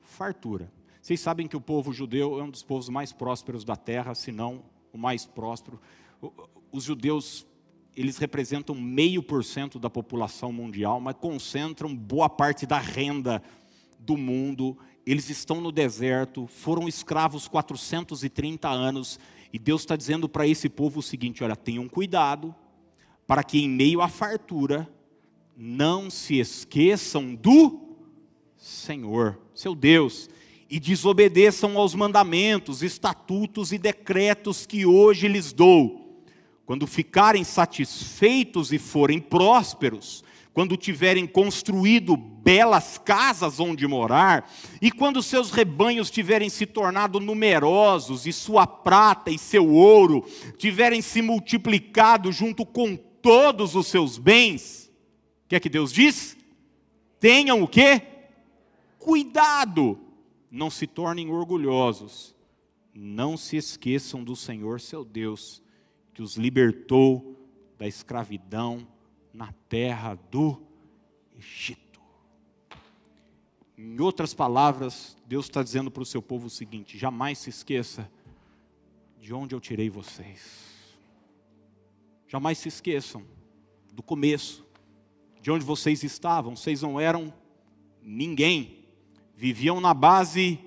fartura. 0.00 0.72
Vocês 1.02 1.20
sabem 1.20 1.46
que 1.46 1.56
o 1.56 1.60
povo 1.60 1.92
judeu 1.92 2.38
é 2.40 2.42
um 2.42 2.50
dos 2.50 2.62
povos 2.62 2.88
mais 2.88 3.12
prósperos 3.12 3.64
da 3.64 3.76
terra, 3.76 4.14
se 4.14 4.32
não 4.32 4.64
o 4.92 4.98
mais 4.98 5.26
próspero. 5.26 5.80
Os 6.72 6.84
judeus, 6.84 7.46
eles 7.96 8.16
representam 8.16 8.74
meio 8.74 9.22
por 9.22 9.44
cento 9.44 9.78
da 9.78 9.90
população 9.90 10.52
mundial, 10.52 11.00
mas 11.00 11.16
concentram 11.16 11.94
boa 11.94 12.28
parte 12.28 12.64
da 12.64 12.78
renda 12.78 13.42
do 13.98 14.16
mundo. 14.16 14.78
Eles 15.06 15.30
estão 15.30 15.60
no 15.60 15.70
deserto, 15.70 16.46
foram 16.46 16.88
escravos 16.88 17.46
430 17.46 18.68
anos, 18.68 19.20
e 19.52 19.58
Deus 19.58 19.82
está 19.82 19.94
dizendo 19.94 20.28
para 20.28 20.46
esse 20.46 20.68
povo 20.68 21.00
o 21.00 21.02
seguinte: 21.02 21.44
olha, 21.44 21.54
tenham 21.54 21.88
cuidado, 21.88 22.54
para 23.26 23.44
que 23.44 23.58
em 23.58 23.68
meio 23.68 24.02
à 24.02 24.08
fartura, 24.08 24.88
não 25.56 26.10
se 26.10 26.38
esqueçam 26.38 27.34
do 27.34 27.96
Senhor, 28.56 29.40
seu 29.54 29.74
Deus 29.74 30.28
e 30.68 30.80
desobedeçam 30.80 31.78
aos 31.78 31.94
mandamentos, 31.94 32.82
estatutos 32.82 33.72
e 33.72 33.78
decretos 33.78 34.66
que 34.66 34.84
hoje 34.84 35.28
lhes 35.28 35.52
dou. 35.52 36.24
Quando 36.64 36.86
ficarem 36.86 37.44
satisfeitos 37.44 38.72
e 38.72 38.78
forem 38.78 39.20
prósperos, 39.20 40.24
quando 40.56 40.74
tiverem 40.74 41.26
construído 41.26 42.16
belas 42.16 42.96
casas 42.96 43.60
onde 43.60 43.86
morar, 43.86 44.50
e 44.80 44.90
quando 44.90 45.22
seus 45.22 45.50
rebanhos 45.50 46.10
tiverem 46.10 46.48
se 46.48 46.64
tornado 46.64 47.20
numerosos, 47.20 48.26
e 48.26 48.32
sua 48.32 48.66
prata 48.66 49.30
e 49.30 49.36
seu 49.36 49.70
ouro 49.70 50.24
tiverem 50.56 51.02
se 51.02 51.20
multiplicado 51.20 52.32
junto 52.32 52.64
com 52.64 52.96
todos 52.96 53.76
os 53.76 53.88
seus 53.88 54.16
bens, 54.16 54.90
o 55.44 55.48
que 55.48 55.56
é 55.56 55.60
que 55.60 55.68
Deus 55.68 55.92
diz? 55.92 56.38
Tenham 57.20 57.62
o 57.62 57.68
quê? 57.68 58.00
Cuidado 58.98 60.00
não 60.50 60.70
se 60.70 60.86
tornem 60.86 61.28
orgulhosos, 61.28 62.34
não 62.94 63.36
se 63.36 63.58
esqueçam 63.58 64.24
do 64.24 64.34
Senhor 64.34 64.80
seu 64.80 65.04
Deus, 65.04 65.62
que 66.14 66.22
os 66.22 66.38
libertou 66.38 67.46
da 67.78 67.86
escravidão 67.86 68.88
na 69.36 69.52
terra 69.68 70.18
do 70.30 70.58
Egito. 71.36 72.00
Em 73.76 74.00
outras 74.00 74.32
palavras, 74.32 75.14
Deus 75.26 75.44
está 75.44 75.62
dizendo 75.62 75.90
para 75.90 76.02
o 76.02 76.06
seu 76.06 76.22
povo 76.22 76.46
o 76.46 76.50
seguinte: 76.50 76.96
jamais 76.96 77.38
se 77.38 77.50
esqueça 77.50 78.10
de 79.20 79.34
onde 79.34 79.54
eu 79.54 79.60
tirei 79.60 79.90
vocês. 79.90 80.64
Jamais 82.26 82.56
se 82.56 82.68
esqueçam 82.68 83.22
do 83.92 84.02
começo, 84.02 84.66
de 85.42 85.50
onde 85.50 85.64
vocês 85.64 86.02
estavam. 86.02 86.56
Vocês 86.56 86.80
não 86.80 86.98
eram 86.98 87.32
ninguém 88.02 88.86
viviam 89.36 89.82
na 89.82 89.92
base 89.92 90.58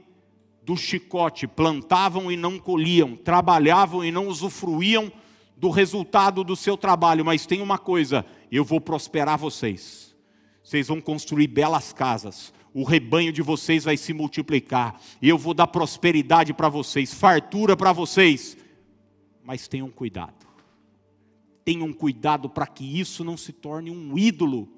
do 0.61 0.77
chicote, 0.77 1.47
plantavam 1.47 2.31
e 2.31 2.37
não 2.37 2.59
colhiam, 2.59 3.15
trabalhavam 3.15 4.05
e 4.05 4.11
não 4.11 4.27
usufruíam 4.27 5.11
do 5.57 5.69
resultado 5.69 6.43
do 6.43 6.55
seu 6.55 6.77
trabalho, 6.77 7.25
mas 7.25 7.47
tem 7.47 7.61
uma 7.61 7.77
coisa: 7.77 8.25
eu 8.51 8.63
vou 8.63 8.81
prosperar 8.81 9.37
vocês. 9.37 10.15
Vocês 10.63 10.87
vão 10.87 11.01
construir 11.01 11.47
belas 11.47 11.91
casas, 11.91 12.53
o 12.73 12.83
rebanho 12.83 13.31
de 13.31 13.41
vocês 13.41 13.83
vai 13.83 13.97
se 13.97 14.13
multiplicar, 14.13 15.01
eu 15.21 15.37
vou 15.37 15.53
dar 15.53 15.67
prosperidade 15.67 16.53
para 16.53 16.69
vocês, 16.69 17.13
fartura 17.13 17.75
para 17.75 17.91
vocês. 17.91 18.55
Mas 19.43 19.67
tenham 19.67 19.89
cuidado, 19.89 20.45
tenham 21.65 21.91
cuidado 21.91 22.49
para 22.49 22.67
que 22.67 22.99
isso 22.99 23.23
não 23.23 23.35
se 23.35 23.51
torne 23.51 23.89
um 23.89 24.17
ídolo 24.17 24.69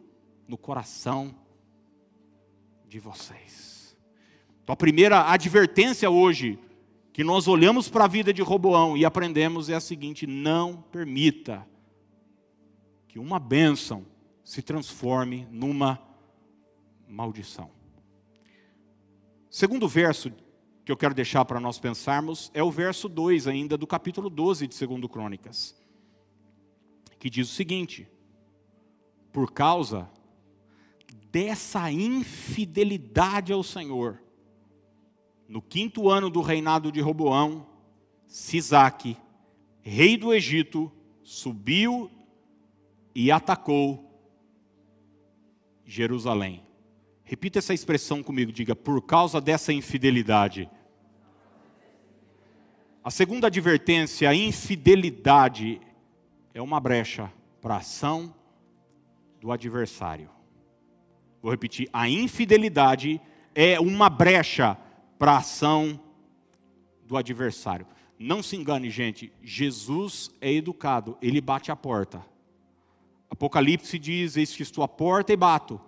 no 0.48 0.58
coração 0.58 1.36
de 2.88 3.00
vocês. 3.00 3.98
Então, 4.64 4.74
a 4.74 4.78
primeira 4.78 5.30
advertência 5.30 6.10
hoje 6.10 6.58
que 7.14 7.24
nós 7.24 7.48
olhamos 7.48 7.90
para 7.90 8.06
a 8.06 8.08
vida 8.08 8.34
de 8.34 8.42
Roboão 8.42 8.96
e 8.96 9.04
aprendemos 9.04 9.70
é 9.70 9.76
a 9.76 9.82
seguinte: 9.82 10.26
não 10.26 10.78
permita 10.92 11.68
que 13.12 13.20
uma 13.20 13.40
bênção 13.40 14.06
se 14.42 14.62
transforme 14.62 15.46
numa 15.52 16.02
maldição. 17.06 17.70
Segundo 19.50 19.86
verso 19.86 20.32
que 20.86 20.90
eu 20.94 20.96
quero 20.96 21.14
deixar 21.14 21.44
para 21.44 21.60
nós 21.60 21.78
pensarmos 21.78 22.50
é 22.54 22.64
o 22.64 22.72
verso 22.72 23.10
2 23.10 23.48
ainda 23.48 23.78
do 23.78 23.86
capítulo 23.86 24.30
12 24.30 24.66
de 24.66 24.88
2 24.88 25.12
Crônicas, 25.12 25.76
que 27.20 27.30
diz 27.30 27.52
o 27.52 27.54
seguinte: 27.54 28.08
Por 29.34 29.52
causa 29.52 30.10
dessa 31.30 31.92
infidelidade 31.92 33.52
ao 33.52 33.62
Senhor, 33.62 34.24
no 35.50 35.62
quinto 35.62 36.10
ano 36.10 36.30
do 36.30 36.40
reinado 36.40 36.90
de 36.94 37.02
Roboão, 37.02 37.68
Sisaque, 38.26 39.18
rei 39.82 40.16
do 40.16 40.34
Egito, 40.34 40.90
subiu 41.22 42.10
e 43.14 43.32
atacou 43.32 44.12
Jerusalém. 45.86 46.64
Repita 47.24 47.60
essa 47.60 47.74
expressão 47.74 48.22
comigo, 48.22 48.52
diga, 48.52 48.76
por 48.76 49.02
causa 49.02 49.40
dessa 49.40 49.72
infidelidade. 49.72 50.70
A 53.04 53.10
segunda 53.10 53.48
advertência, 53.48 54.30
a 54.30 54.36
infidelidade 54.36 55.82
é 56.54 56.62
uma 56.62 56.80
brecha 56.80 57.32
para 57.62 57.76
a 57.76 57.78
ação 57.78 58.34
do 59.40 59.52
adversário. 59.52 60.30
Vou 61.42 61.52
repetir, 61.52 61.90
a 61.92 62.08
infidelidade 62.08 63.20
é 63.56 63.80
uma 63.80 64.10
brecha 64.10 64.78
para 65.18 65.34
a 65.34 65.38
ação 65.38 66.00
do 67.06 67.18
adversário. 67.18 67.88
Não 68.20 68.44
se 68.44 68.56
engane, 68.56 68.90
gente, 68.90 69.34
Jesus 69.42 70.30
é 70.40 70.52
educado, 70.54 71.18
ele 71.22 71.42
bate 71.42 71.72
a 71.72 71.76
porta. 71.76 72.24
Apocalipse 73.32 73.98
diz: 73.98 74.36
Eis 74.36 74.54
que 74.54 74.62
estou 74.62 74.84
à 74.84 74.88
porta 74.88 75.32
e 75.32 75.38
bato. 75.38 75.80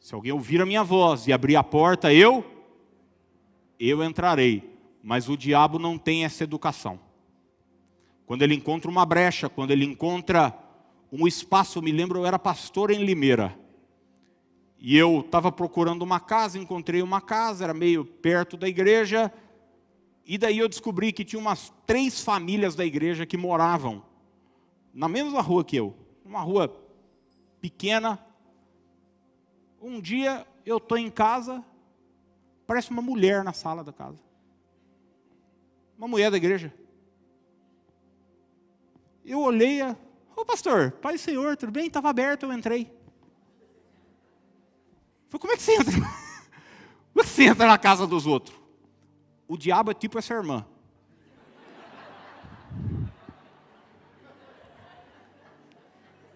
Se 0.00 0.14
alguém 0.14 0.32
ouvir 0.32 0.62
a 0.62 0.66
minha 0.66 0.84
voz 0.84 1.26
e 1.26 1.32
abrir 1.32 1.56
a 1.56 1.64
porta, 1.64 2.14
eu, 2.14 2.44
eu 3.78 4.02
entrarei. 4.02 4.78
Mas 5.02 5.28
o 5.28 5.36
diabo 5.36 5.78
não 5.78 5.98
tem 5.98 6.24
essa 6.24 6.44
educação. 6.44 7.00
Quando 8.24 8.42
ele 8.42 8.54
encontra 8.54 8.90
uma 8.90 9.04
brecha, 9.04 9.48
quando 9.48 9.72
ele 9.72 9.84
encontra 9.84 10.56
um 11.10 11.26
espaço, 11.26 11.78
eu 11.78 11.82
me 11.82 11.90
lembro, 11.90 12.20
eu 12.20 12.26
era 12.26 12.38
pastor 12.38 12.90
em 12.90 13.04
Limeira. 13.04 13.58
E 14.78 14.96
eu 14.96 15.20
estava 15.20 15.50
procurando 15.50 16.02
uma 16.02 16.20
casa, 16.20 16.58
encontrei 16.58 17.02
uma 17.02 17.20
casa, 17.20 17.64
era 17.64 17.74
meio 17.74 18.04
perto 18.04 18.56
da 18.56 18.68
igreja. 18.68 19.32
E 20.24 20.38
daí 20.38 20.58
eu 20.58 20.68
descobri 20.68 21.10
que 21.12 21.24
tinha 21.24 21.40
umas 21.40 21.72
três 21.86 22.22
famílias 22.22 22.76
da 22.76 22.84
igreja 22.84 23.26
que 23.26 23.36
moravam 23.36 24.02
na 24.94 25.08
mesma 25.08 25.40
rua 25.40 25.64
que 25.64 25.76
eu. 25.76 26.07
Uma 26.28 26.40
rua 26.40 26.68
pequena. 27.58 28.22
Um 29.80 29.98
dia 29.98 30.46
eu 30.66 30.76
estou 30.76 30.98
em 30.98 31.10
casa, 31.10 31.64
parece 32.66 32.90
uma 32.90 33.00
mulher 33.00 33.42
na 33.42 33.54
sala 33.54 33.82
da 33.82 33.94
casa. 33.94 34.18
Uma 35.96 36.06
mulher 36.06 36.30
da 36.30 36.36
igreja. 36.36 36.70
Eu 39.24 39.40
olhei, 39.40 39.80
ô 40.36 40.44
pastor, 40.44 40.92
Pai 40.92 41.14
e 41.14 41.18
Senhor, 41.18 41.56
tudo 41.56 41.72
bem? 41.72 41.86
Estava 41.86 42.10
aberto, 42.10 42.42
eu 42.42 42.52
entrei. 42.52 42.92
Falei, 45.30 45.40
como 45.40 45.52
é 45.54 45.56
que 45.56 45.62
você 45.62 45.76
entra? 45.76 45.92
Como 47.12 47.20
é 47.20 47.22
que 47.22 47.30
você 47.30 47.44
entra 47.44 47.66
na 47.66 47.78
casa 47.78 48.06
dos 48.06 48.26
outros? 48.26 48.56
O 49.48 49.56
diabo 49.56 49.90
é 49.90 49.94
tipo 49.94 50.18
essa 50.18 50.34
irmã. 50.34 50.64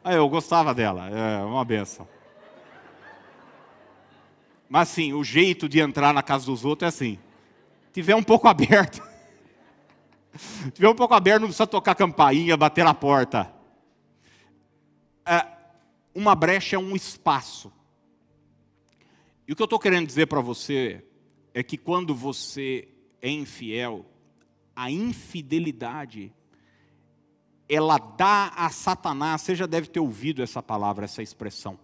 Aí 0.04 0.16
eu 0.16 0.28
gostava 0.28 0.74
dela, 0.74 1.08
é 1.08 1.44
uma 1.44 1.64
benção. 1.64 2.08
Mas 4.68 4.90
assim, 4.90 5.12
o 5.12 5.22
jeito 5.22 5.68
de 5.68 5.80
entrar 5.80 6.12
na 6.12 6.22
casa 6.22 6.46
dos 6.46 6.64
outros 6.64 6.86
é 6.86 6.88
assim. 6.88 7.18
Tiver 7.92 8.14
um 8.14 8.22
pouco 8.22 8.48
aberto. 8.48 9.02
Tiver 10.72 10.88
um 10.88 10.94
pouco 10.94 11.14
aberto, 11.14 11.42
não 11.42 11.48
precisa 11.48 11.66
tocar 11.66 11.94
campainha, 11.94 12.56
bater 12.56 12.84
na 12.84 12.94
porta. 12.94 13.52
É, 15.26 15.46
uma 16.14 16.34
brecha 16.34 16.76
é 16.76 16.78
um 16.78 16.96
espaço 16.96 17.72
e 19.46 19.52
o 19.52 19.56
que 19.56 19.62
eu 19.62 19.66
estou 19.66 19.78
querendo 19.78 20.06
dizer 20.06 20.26
para 20.26 20.40
você 20.40 21.04
é 21.52 21.62
que 21.62 21.76
quando 21.76 22.14
você 22.14 22.88
é 23.20 23.28
infiel, 23.28 24.06
a 24.74 24.90
infidelidade, 24.90 26.32
ela 27.74 27.96
dá 27.96 28.52
a 28.54 28.68
Satanás, 28.68 29.40
você 29.40 29.54
já 29.54 29.64
deve 29.64 29.88
ter 29.88 29.98
ouvido 29.98 30.42
essa 30.42 30.62
palavra, 30.62 31.06
essa 31.06 31.22
expressão, 31.22 31.78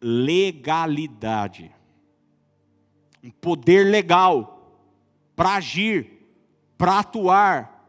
legalidade. 0.00 1.72
Um 3.20 3.30
poder 3.30 3.84
legal 3.84 4.78
para 5.34 5.54
agir, 5.54 6.28
para 6.78 7.00
atuar, 7.00 7.84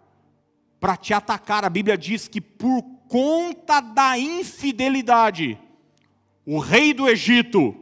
para 0.80 0.98
te 0.98 1.14
atacar. 1.14 1.64
A 1.64 1.70
Bíblia 1.70 1.96
diz 1.98 2.28
que 2.28 2.42
por 2.42 2.82
conta 3.08 3.80
da 3.80 4.18
infidelidade, 4.18 5.60
o 6.46 6.58
rei 6.58 6.94
do 6.96 7.08
Egito, 7.08 7.76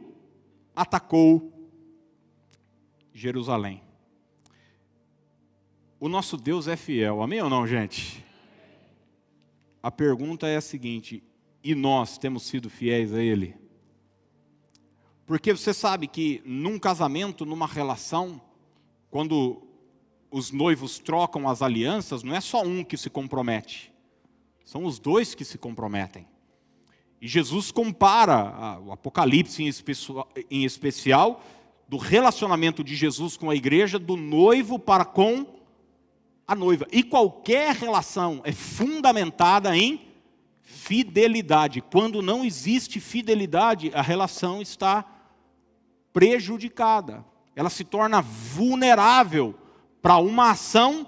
atacou 0.76 1.52
Jerusalém. 3.14 3.80
O 5.98 6.08
nosso 6.08 6.36
Deus 6.36 6.68
é 6.68 6.76
fiel, 6.76 7.22
amém 7.22 7.40
ou 7.40 7.48
não, 7.48 7.66
gente? 7.66 8.23
A 9.84 9.90
pergunta 9.90 10.46
é 10.46 10.56
a 10.56 10.62
seguinte: 10.62 11.22
e 11.62 11.74
nós 11.74 12.16
temos 12.16 12.44
sido 12.44 12.70
fiéis 12.70 13.12
a 13.12 13.22
Ele? 13.22 13.54
Porque 15.26 15.52
você 15.52 15.74
sabe 15.74 16.06
que 16.06 16.40
num 16.42 16.78
casamento, 16.78 17.44
numa 17.44 17.66
relação, 17.66 18.40
quando 19.10 19.62
os 20.30 20.50
noivos 20.50 20.98
trocam 20.98 21.46
as 21.46 21.60
alianças, 21.60 22.22
não 22.22 22.34
é 22.34 22.40
só 22.40 22.62
um 22.62 22.82
que 22.82 22.96
se 22.96 23.10
compromete, 23.10 23.92
são 24.64 24.86
os 24.86 24.98
dois 24.98 25.34
que 25.34 25.44
se 25.44 25.58
comprometem. 25.58 26.26
E 27.20 27.28
Jesus 27.28 27.70
compara 27.70 28.80
o 28.80 28.90
Apocalipse 28.90 29.62
em 30.50 30.64
especial 30.64 31.44
do 31.86 31.98
relacionamento 31.98 32.82
de 32.82 32.96
Jesus 32.96 33.36
com 33.36 33.50
a 33.50 33.54
igreja, 33.54 33.98
do 33.98 34.16
noivo 34.16 34.78
para 34.78 35.04
com 35.04 35.44
a 36.46 36.54
noiva. 36.54 36.86
E 36.92 37.02
qualquer 37.02 37.74
relação 37.74 38.40
é 38.44 38.52
fundamentada 38.52 39.76
em 39.76 40.08
fidelidade. 40.62 41.80
Quando 41.80 42.20
não 42.20 42.44
existe 42.44 43.00
fidelidade, 43.00 43.90
a 43.94 44.02
relação 44.02 44.60
está 44.60 45.04
prejudicada. 46.12 47.24
Ela 47.56 47.70
se 47.70 47.84
torna 47.84 48.20
vulnerável 48.20 49.54
para 50.02 50.18
uma 50.18 50.50
ação 50.50 51.06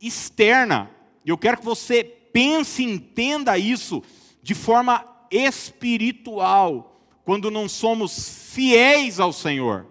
externa. 0.00 0.90
E 1.24 1.30
eu 1.30 1.38
quero 1.38 1.58
que 1.58 1.64
você 1.64 2.02
pense 2.02 2.82
e 2.82 2.86
entenda 2.86 3.56
isso 3.58 4.02
de 4.42 4.54
forma 4.54 5.06
espiritual, 5.30 7.00
quando 7.24 7.50
não 7.50 7.68
somos 7.68 8.50
fiéis 8.52 9.20
ao 9.20 9.32
Senhor, 9.32 9.86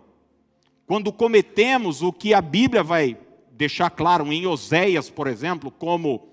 quando 0.86 1.12
cometemos 1.12 2.02
o 2.02 2.12
que 2.12 2.34
a 2.34 2.42
Bíblia 2.42 2.84
vai 2.84 3.18
deixar 3.62 3.92
claro 3.92 4.34
em 4.34 4.48
Oséias, 4.48 5.12
por 5.12 5.28
exemplo, 5.28 5.70
como 5.70 6.30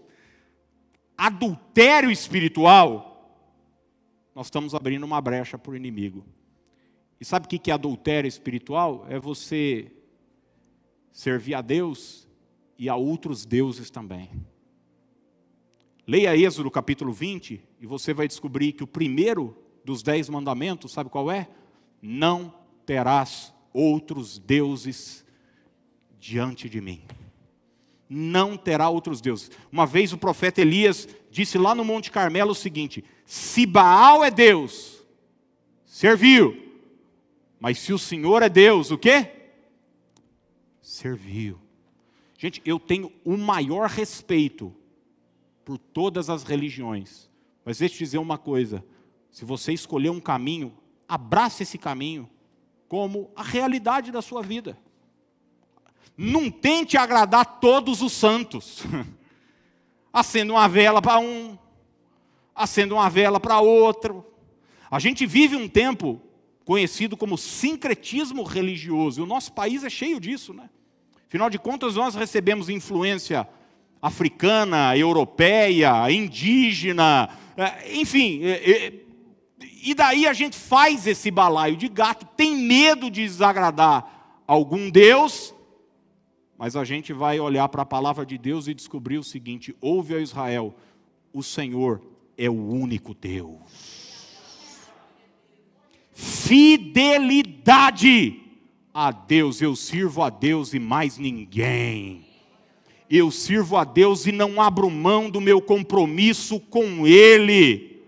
adultério 1.15 2.11
espiritual, 2.11 3.45
nós 4.35 4.47
estamos 4.47 4.75
abrindo 4.75 5.05
uma 5.05 5.21
brecha 5.21 5.59
para 5.59 5.73
o 5.73 5.77
inimigo. 5.77 6.25
E 7.21 7.27
sabe 7.27 7.45
o 7.45 7.49
que 7.49 7.71
é 7.71 7.75
adultério 7.75 8.27
espiritual? 8.27 9.05
É 9.11 9.19
você 9.19 9.93
servir 11.13 11.55
a 11.55 11.61
Deus 11.61 12.27
e 12.79 12.89
a 12.89 12.97
outros 12.97 13.45
deuses 13.45 13.91
também. 13.91 14.31
Leia 16.07 16.35
Êxodo 16.35 16.71
capítulo 16.71 17.13
20 17.13 17.63
e 17.79 17.87
você 17.87 18.15
vai 18.15 18.27
descobrir 18.27 18.73
que 18.73 18.85
o 18.85 18.87
primeiro 18.87 19.55
dos 19.85 20.03
dez 20.03 20.31
mandamentos, 20.31 20.93
sabe 20.93 21.11
qual 21.11 21.31
é? 21.31 21.47
Não 22.01 22.55
terás 22.87 23.53
outros 23.75 24.39
deuses 24.39 25.28
diante 26.19 26.69
de 26.69 26.81
mim. 26.81 27.03
Não 28.09 28.57
terá 28.57 28.89
outros 28.89 29.21
deuses. 29.21 29.51
Uma 29.71 29.87
vez 29.87 30.13
o 30.13 30.19
profeta 30.19 30.61
Elias 30.61 31.09
disse 31.31 31.59
lá 31.59 31.75
no 31.75 31.85
Monte 31.85 32.11
Carmelo 32.11 32.53
o 32.53 32.55
seguinte: 32.55 33.05
se 33.25 33.67
Baal 33.67 34.25
é 34.25 34.31
Deus, 34.31 35.05
serviu. 35.85 36.67
Mas 37.61 37.79
se 37.79 37.93
o 37.93 37.99
Senhor 37.99 38.43
é 38.43 38.49
Deus, 38.49 38.91
o 38.91 38.99
quê? 38.99 39.33
Serviu. 40.81 41.59
Gente, 42.39 42.63
eu 42.65 42.79
tenho 42.79 43.13
o 43.25 43.37
maior 43.37 43.89
respeito 43.89 44.75
por 45.65 45.77
todas 45.77 46.31
as 46.31 46.45
religiões. 46.45 47.29
Mas 47.65 47.79
deixa 47.79 47.95
eu 47.95 47.99
te 47.99 48.05
dizer 48.05 48.19
uma 48.19 48.39
coisa: 48.39 48.83
se 49.31 49.45
você 49.45 49.73
escolher 49.73 50.11
um 50.11 50.21
caminho, 50.21 50.73
abrace 51.07 51.65
esse 51.65 51.77
caminho 51.77 52.31
como 52.89 53.31
a 53.37 53.43
realidade 53.43 54.11
da 54.11 54.23
sua 54.23 54.43
vida. 54.43 54.79
Não 56.17 56.51
tente 56.51 56.97
agradar 56.97 57.61
todos 57.61 58.03
os 58.03 58.13
santos. 58.13 58.83
Acenda 60.13 60.53
uma 60.53 60.69
vela 60.69 61.01
para 61.03 61.19
um, 61.19 61.57
acenda 62.55 62.95
uma 62.95 63.09
vela 63.09 63.39
para 63.39 63.61
outro. 63.61 64.25
A 64.91 64.99
gente 64.99 65.27
vive 65.27 65.55
um 65.55 65.69
tempo 65.69 66.21
conhecido 66.65 67.17
como 67.17 67.39
sincretismo 67.39 68.43
religioso, 68.43 69.21
e 69.21 69.23
o 69.23 69.27
nosso 69.27 69.53
país 69.53 69.85
é 69.85 69.91
cheio 69.91 70.19
disso, 70.19 70.53
né? 70.53 70.69
Afinal 71.27 71.49
de 71.49 71.59
contas, 71.59 71.95
nós 71.95 72.15
recebemos 72.15 72.69
influência 72.69 73.49
africana, 74.01 74.97
europeia, 74.97 76.11
indígena, 76.11 77.29
é, 77.57 77.97
enfim, 77.97 78.41
é, 78.45 78.71
é, 78.71 78.93
e 79.83 79.95
daí 79.95 80.27
a 80.27 80.33
gente 80.33 80.57
faz 80.57 81.07
esse 81.07 81.31
balaio 81.31 81.77
de 81.77 81.89
gato, 81.89 82.27
tem 82.37 82.55
medo 82.55 83.11
de 83.11 83.25
desagradar 83.25 84.43
algum 84.47 84.89
Deus, 84.91 85.55
mas 86.59 86.75
a 86.75 86.85
gente 86.85 87.13
vai 87.13 87.39
olhar 87.39 87.69
para 87.69 87.83
a 87.83 87.87
palavra 87.87 88.27
de 88.27 88.37
Deus 88.37 88.67
e 88.67 88.75
descobrir 88.75 89.17
o 89.17 89.23
seguinte: 89.23 89.77
ouve 89.81 90.17
a 90.17 90.19
Israel, 90.19 90.75
o 91.33 91.41
Senhor 91.43 92.03
é 92.37 92.51
o 92.51 92.69
único 92.69 93.15
Deus. 93.15 94.27
Fidelidade 96.13 97.63
a 98.93 99.13
Deus, 99.13 99.63
eu 99.63 99.77
sirvo 99.77 100.21
a 100.21 100.31
Deus 100.31 100.75
e 100.75 100.81
mais 100.81 101.17
ninguém. 101.17 102.27
Eu 103.09 103.31
sirvo 103.31 103.77
a 103.77 103.85
Deus 103.85 104.27
e 104.27 104.33
não 104.33 104.61
abro 104.61 104.91
mão 104.91 105.31
do 105.31 105.41
meu 105.41 105.63
compromisso 105.63 106.59
com 106.59 107.07
Ele. 107.07 108.03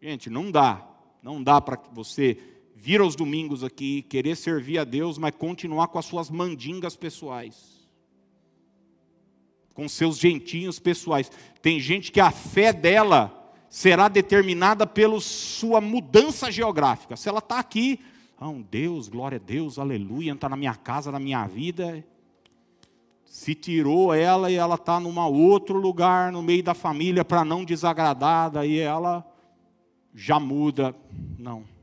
Gente, 0.00 0.30
não 0.30 0.50
dá, 0.52 0.88
não 1.20 1.42
dá 1.42 1.60
para 1.60 1.76
você 1.92 2.38
vir 2.78 3.00
aos 3.00 3.16
domingos 3.16 3.64
aqui, 3.64 4.02
querer 4.02 4.36
servir 4.36 4.78
a 4.78 4.84
Deus, 4.84 5.16
mas 5.16 5.34
continuar 5.34 5.88
com 5.88 5.98
as 5.98 6.04
suas 6.04 6.30
mandingas 6.30 6.94
pessoais, 6.94 7.88
com 9.72 9.88
seus 9.88 10.18
jeitinhos 10.18 10.78
pessoais. 10.78 11.32
Tem 11.62 11.80
gente 11.80 12.12
que 12.12 12.20
a 12.20 12.30
fé 12.30 12.74
dela 12.74 13.32
será 13.70 14.08
determinada 14.08 14.86
pela 14.86 15.18
sua 15.20 15.80
mudança 15.80 16.52
geográfica. 16.52 17.16
Se 17.16 17.30
ela 17.30 17.38
está 17.38 17.58
aqui, 17.58 17.98
ah, 18.38 18.50
um 18.50 18.60
Deus, 18.60 19.08
glória 19.08 19.36
a 19.36 19.44
Deus, 19.44 19.78
aleluia, 19.78 20.32
está 20.32 20.48
na 20.48 20.56
minha 20.56 20.74
casa, 20.74 21.10
na 21.10 21.18
minha 21.18 21.46
vida. 21.46 22.04
Se 23.24 23.54
tirou 23.54 24.12
ela 24.12 24.50
e 24.50 24.54
ela 24.54 24.74
está 24.74 25.00
num 25.00 25.18
outro 25.18 25.78
lugar, 25.78 26.30
no 26.30 26.42
meio 26.42 26.62
da 26.62 26.74
família, 26.74 27.24
para 27.24 27.44
não 27.44 27.64
desagradar, 27.64 28.50
daí 28.50 28.78
ela 28.78 29.26
já 30.14 30.38
muda. 30.38 30.94
Não. 31.38 31.75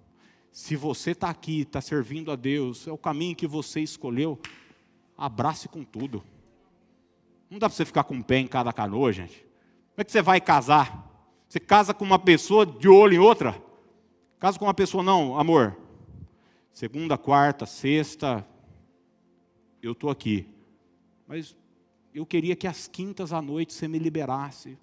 Se 0.54 0.78
você 0.78 1.12
está 1.12 1.30
aqui, 1.30 1.64
está 1.64 1.82
servindo 1.82 2.32
a 2.32 2.38
Deus, 2.38 2.88
é 2.88 2.92
o 2.94 2.98
caminho 2.98 3.36
que 3.36 3.46
você 3.46 3.82
escolheu, 3.82 4.40
abrace 5.18 5.68
com 5.68 5.84
tudo. 5.84 6.24
Não 7.50 7.60
dá 7.60 7.68
para 7.68 7.76
você 7.76 7.84
ficar 7.84 8.06
com 8.06 8.14
um 8.14 8.22
pé 8.22 8.38
em 8.38 8.48
cada 8.48 8.72
canoa, 8.72 9.12
gente. 9.12 9.40
Como 9.40 9.98
é 9.98 10.04
que 10.06 10.12
você 10.14 10.22
vai 10.22 10.40
casar? 10.40 11.12
Você 11.50 11.60
casa 11.60 11.94
com 11.94 12.06
uma 12.06 12.18
pessoa 12.18 12.66
de 12.66 12.88
olho 12.88 13.16
em 13.16 13.20
outra? 13.20 13.62
Casa 14.40 14.58
com 14.58 14.64
uma 14.64 14.74
pessoa, 14.74 15.04
não, 15.04 15.38
amor 15.38 15.84
segunda, 16.74 17.18
quarta, 17.18 17.66
sexta, 17.66 18.46
eu 19.82 19.92
estou 19.92 20.10
aqui. 20.10 20.48
Mas 21.28 21.56
eu 22.14 22.26
queria 22.26 22.56
que 22.56 22.68
às 22.68 22.88
quintas 22.88 23.32
à 23.32 23.42
noite 23.42 23.74
você 23.74 23.88
me 23.88 24.00
liberasse. 24.00 24.78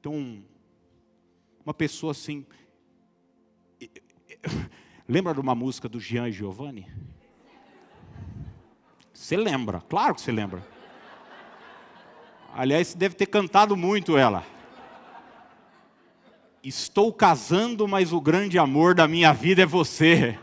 Então, 0.00 0.42
uma 1.64 1.74
pessoa 1.74 2.12
assim. 2.12 2.44
Lembra 5.08 5.34
de 5.34 5.40
uma 5.40 5.54
música 5.54 5.88
do 5.88 6.00
Jean 6.00 6.28
e 6.28 6.32
Giovanni? 6.32 6.86
Você 9.12 9.36
lembra, 9.36 9.80
claro 9.88 10.14
que 10.14 10.20
você 10.20 10.32
lembra. 10.32 10.66
Aliás, 12.54 12.88
você 12.88 12.98
deve 12.98 13.14
ter 13.14 13.26
cantado 13.26 13.76
muito 13.76 14.18
ela. 14.18 14.44
Estou 16.62 17.12
casando, 17.12 17.88
mas 17.88 18.12
o 18.12 18.20
grande 18.20 18.58
amor 18.58 18.94
da 18.94 19.08
minha 19.08 19.32
vida 19.32 19.62
é 19.62 19.66
você. 19.66 20.38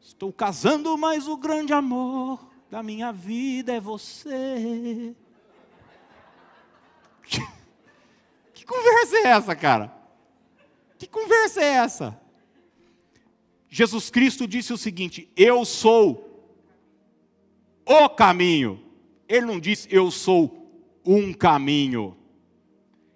Estou 0.00 0.32
casando, 0.32 0.96
mas 0.98 1.28
o 1.28 1.36
grande 1.36 1.72
amor 1.72 2.44
da 2.70 2.82
minha 2.82 3.12
vida 3.12 3.74
é 3.74 3.80
você. 3.80 5.14
Que 8.54 8.64
conversa 8.64 9.16
é 9.16 9.28
essa, 9.28 9.54
cara? 9.54 9.97
Que 10.98 11.06
conversa 11.06 11.60
é 11.62 11.74
essa? 11.74 12.20
Jesus 13.68 14.10
Cristo 14.10 14.46
disse 14.46 14.72
o 14.72 14.78
seguinte: 14.78 15.28
Eu 15.36 15.64
sou 15.64 16.28
o 17.88 18.08
caminho. 18.08 18.82
Ele 19.28 19.46
não 19.46 19.60
disse 19.60 19.88
eu 19.90 20.10
sou 20.10 20.66
um 21.04 21.32
caminho 21.32 22.16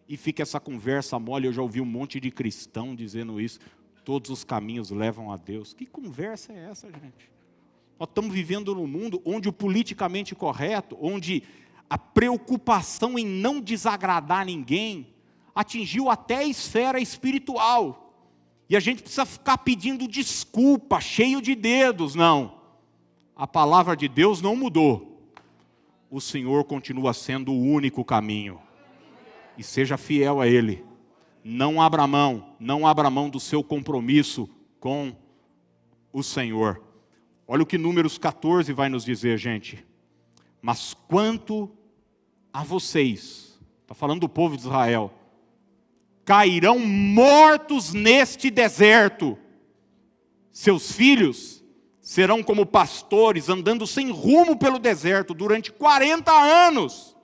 e 0.08 0.16
fica 0.16 0.42
essa 0.42 0.60
conversa 0.60 1.18
mole. 1.18 1.46
Eu 1.46 1.52
já 1.52 1.62
ouvi 1.62 1.80
um 1.80 1.86
monte 1.86 2.20
de 2.20 2.30
cristão 2.30 2.94
dizendo 2.94 3.40
isso. 3.40 3.58
Todos 4.04 4.30
os 4.30 4.44
caminhos 4.44 4.90
levam 4.90 5.30
a 5.30 5.36
Deus. 5.36 5.72
Que 5.72 5.86
conversa 5.86 6.52
é 6.52 6.70
essa, 6.70 6.88
gente? 6.90 7.30
Nós 7.98 8.08
estamos 8.08 8.34
vivendo 8.34 8.74
num 8.74 8.86
mundo 8.86 9.22
onde 9.24 9.48
o 9.48 9.52
politicamente 9.52 10.34
correto, 10.34 10.98
onde 11.00 11.42
a 11.88 11.96
preocupação 11.96 13.18
em 13.18 13.24
não 13.24 13.60
desagradar 13.60 14.44
ninguém 14.44 15.11
atingiu 15.54 16.10
até 16.10 16.38
a 16.38 16.44
esfera 16.44 17.00
espiritual. 17.00 18.14
E 18.68 18.76
a 18.76 18.80
gente 18.80 19.02
precisa 19.02 19.26
ficar 19.26 19.58
pedindo 19.58 20.08
desculpa, 20.08 21.00
cheio 21.00 21.42
de 21.42 21.54
dedos. 21.54 22.14
Não. 22.14 22.60
A 23.36 23.46
palavra 23.46 23.96
de 23.96 24.08
Deus 24.08 24.40
não 24.40 24.56
mudou. 24.56 25.30
O 26.10 26.20
Senhor 26.20 26.64
continua 26.64 27.12
sendo 27.12 27.52
o 27.52 27.60
único 27.60 28.04
caminho 28.04 28.60
e 29.56 29.62
seja 29.62 29.96
fiel 29.96 30.40
a 30.40 30.46
Ele. 30.46 30.84
Não 31.44 31.80
abra 31.80 32.06
mão, 32.06 32.54
não 32.58 32.86
abra 32.86 33.10
mão 33.10 33.28
do 33.28 33.40
seu 33.40 33.62
compromisso 33.62 34.48
com 34.78 35.14
o 36.12 36.22
Senhor. 36.22 36.82
Olha 37.46 37.62
o 37.62 37.66
que 37.66 37.76
Números 37.76 38.16
14 38.18 38.72
vai 38.72 38.88
nos 38.88 39.04
dizer, 39.04 39.38
gente. 39.38 39.84
Mas 40.60 40.94
quanto 40.94 41.70
a 42.52 42.62
vocês, 42.62 43.58
está 43.82 43.94
falando 43.94 44.20
do 44.20 44.28
povo 44.28 44.56
de 44.56 44.62
Israel, 44.62 45.12
cairão 46.24 46.78
mortos 46.78 47.92
neste 47.92 48.50
deserto. 48.50 49.38
Seus 50.50 50.92
filhos 50.92 51.62
serão 52.00 52.42
como 52.42 52.66
pastores 52.66 53.48
andando 53.48 53.86
sem 53.86 54.10
rumo 54.10 54.56
pelo 54.56 54.78
deserto 54.78 55.32
durante 55.32 55.72
40 55.72 56.30
anos. 56.32 57.16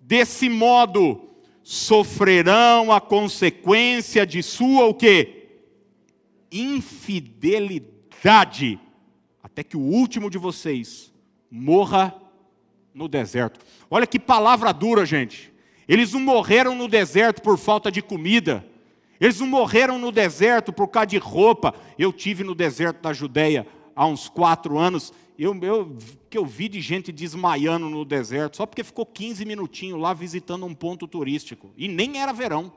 Desse 0.00 0.48
modo, 0.48 1.30
sofrerão 1.62 2.92
a 2.92 3.00
consequência 3.00 4.26
de 4.26 4.42
sua 4.42 4.86
o 4.86 4.94
quê? 4.94 5.36
Infidelidade, 6.50 8.80
até 9.42 9.62
que 9.62 9.76
o 9.76 9.80
último 9.80 10.28
de 10.28 10.36
vocês 10.36 11.10
morra 11.50 12.14
no 12.92 13.08
deserto. 13.08 13.64
Olha 13.90 14.06
que 14.06 14.18
palavra 14.18 14.70
dura, 14.72 15.06
gente. 15.06 15.49
Eles 15.90 16.12
não 16.12 16.20
morreram 16.20 16.74
no 16.74 16.88
deserto 16.88 17.42
por 17.42 17.58
falta 17.58 17.90
de 17.90 18.00
comida. 18.00 18.64
Eles 19.20 19.40
não 19.40 19.46
morreram 19.46 19.98
no 19.98 20.10
deserto 20.10 20.72
por 20.72 20.88
causa 20.88 21.08
de 21.08 21.18
roupa. 21.18 21.74
Eu 21.98 22.12
tive 22.12 22.44
no 22.44 22.54
deserto 22.54 23.02
da 23.02 23.12
Judéia 23.12 23.66
há 23.94 24.06
uns 24.06 24.28
quatro 24.28 24.78
anos 24.78 25.12
eu, 25.42 25.58
eu, 25.62 25.96
que 26.28 26.36
eu 26.36 26.44
vi 26.44 26.68
de 26.68 26.82
gente 26.82 27.10
desmaiando 27.10 27.88
no 27.88 28.04
deserto, 28.04 28.58
só 28.58 28.66
porque 28.66 28.84
ficou 28.84 29.06
15 29.06 29.42
minutinhos 29.46 29.98
lá 29.98 30.12
visitando 30.12 30.66
um 30.66 30.74
ponto 30.74 31.08
turístico. 31.08 31.72
E 31.78 31.88
nem 31.88 32.20
era 32.20 32.30
verão. 32.30 32.70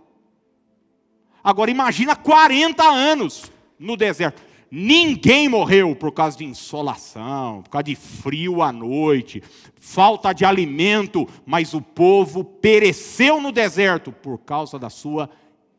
Agora 1.43 1.69
imagina 1.69 2.15
40 2.15 2.81
anos 2.81 3.51
no 3.77 3.97
deserto. 3.97 4.41
Ninguém 4.75 5.47
morreu 5.47 5.95
por 5.95 6.11
causa 6.11 6.35
de 6.35 6.45
insolação, 6.45 7.61
por 7.61 7.69
causa 7.69 7.83
de 7.83 7.95
frio 7.95 8.63
à 8.63 8.71
noite, 8.71 9.43
falta 9.75 10.33
de 10.33 10.43
alimento, 10.43 11.29
mas 11.45 11.75
o 11.75 11.81
povo 11.81 12.43
pereceu 12.43 13.39
no 13.39 13.51
deserto 13.51 14.11
por 14.11 14.39
causa 14.39 14.79
da 14.79 14.89
sua 14.89 15.29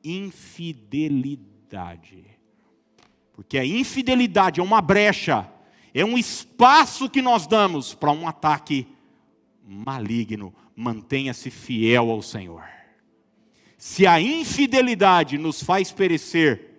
infidelidade. 0.05 2.25
Porque 3.33 3.59
a 3.59 3.67
infidelidade 3.67 4.61
é 4.61 4.63
uma 4.63 4.81
brecha, 4.81 5.51
é 5.93 6.05
um 6.05 6.17
espaço 6.17 7.11
que 7.11 7.21
nós 7.21 7.49
damos 7.49 7.95
para 7.95 8.13
um 8.13 8.29
ataque 8.29 8.87
maligno. 9.67 10.55
Mantenha-se 10.77 11.51
fiel 11.51 12.13
ao 12.13 12.23
Senhor. 12.23 12.63
Se 13.77 14.07
a 14.07 14.21
infidelidade 14.21 15.37
nos 15.37 15.65
faz 15.65 15.91
perecer, 15.91 16.74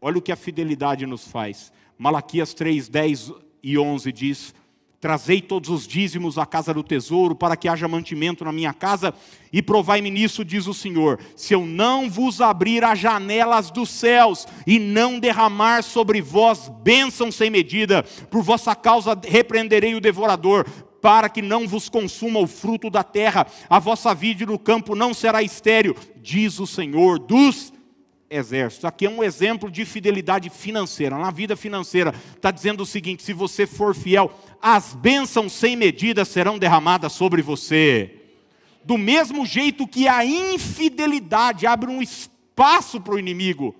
olha 0.00 0.18
o 0.18 0.22
que 0.22 0.32
a 0.32 0.36
fidelidade 0.36 1.06
nos 1.06 1.26
faz. 1.28 1.72
Malaquias 1.98 2.54
3, 2.54 2.88
10 2.88 3.32
e 3.62 3.78
11 3.78 4.12
diz: 4.12 4.54
Trazei 5.00 5.40
todos 5.40 5.70
os 5.70 5.86
dízimos 5.86 6.38
à 6.38 6.44
casa 6.44 6.74
do 6.74 6.82
tesouro, 6.82 7.34
para 7.34 7.56
que 7.56 7.68
haja 7.68 7.86
mantimento 7.86 8.44
na 8.44 8.50
minha 8.50 8.72
casa, 8.74 9.14
e 9.52 9.62
provai-me 9.62 10.10
nisso, 10.10 10.44
diz 10.44 10.66
o 10.66 10.74
Senhor: 10.74 11.20
se 11.36 11.54
eu 11.54 11.64
não 11.64 12.10
vos 12.10 12.40
abrir 12.40 12.82
as 12.82 12.98
janelas 12.98 13.70
dos 13.70 13.90
céus, 13.90 14.46
e 14.66 14.78
não 14.80 15.20
derramar 15.20 15.82
sobre 15.82 16.20
vós 16.20 16.68
bênção 16.82 17.30
sem 17.30 17.48
medida, 17.48 18.02
por 18.28 18.42
vossa 18.42 18.74
causa 18.74 19.16
repreenderei 19.24 19.94
o 19.94 20.00
devorador, 20.00 20.66
para 21.00 21.28
que 21.28 21.42
não 21.42 21.68
vos 21.68 21.88
consuma 21.88 22.40
o 22.40 22.48
fruto 22.48 22.90
da 22.90 23.04
terra, 23.04 23.46
a 23.70 23.78
vossa 23.78 24.12
vida 24.12 24.44
no 24.46 24.58
campo 24.58 24.96
não 24.96 25.14
será 25.14 25.44
estéril, 25.44 25.94
diz 26.16 26.58
o 26.58 26.66
Senhor 26.66 27.20
dos 27.20 27.72
exércitos. 28.30 28.84
Aqui 28.84 29.06
é 29.06 29.10
um 29.10 29.22
exemplo 29.22 29.70
de 29.70 29.84
fidelidade 29.84 30.50
financeira. 30.50 31.16
Na 31.16 31.30
vida 31.30 31.56
financeira, 31.56 32.14
está 32.34 32.50
dizendo 32.50 32.82
o 32.82 32.86
seguinte: 32.86 33.22
se 33.22 33.32
você 33.32 33.66
for 33.66 33.94
fiel, 33.94 34.32
as 34.60 34.94
bênçãos 34.94 35.52
sem 35.52 35.76
medida 35.76 36.24
serão 36.24 36.58
derramadas 36.58 37.12
sobre 37.12 37.42
você. 37.42 38.14
Do 38.84 38.96
mesmo 38.96 39.44
jeito 39.44 39.86
que 39.86 40.08
a 40.08 40.24
infidelidade 40.24 41.66
abre 41.66 41.90
um 41.90 42.00
espaço 42.00 43.00
para 43.00 43.14
o 43.14 43.18
inimigo, 43.18 43.74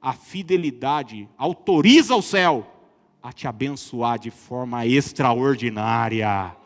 a 0.00 0.12
fidelidade 0.12 1.28
autoriza 1.36 2.14
o 2.14 2.22
céu 2.22 2.74
a 3.22 3.32
te 3.32 3.46
abençoar 3.46 4.18
de 4.18 4.30
forma 4.30 4.86
extraordinária. 4.86 6.56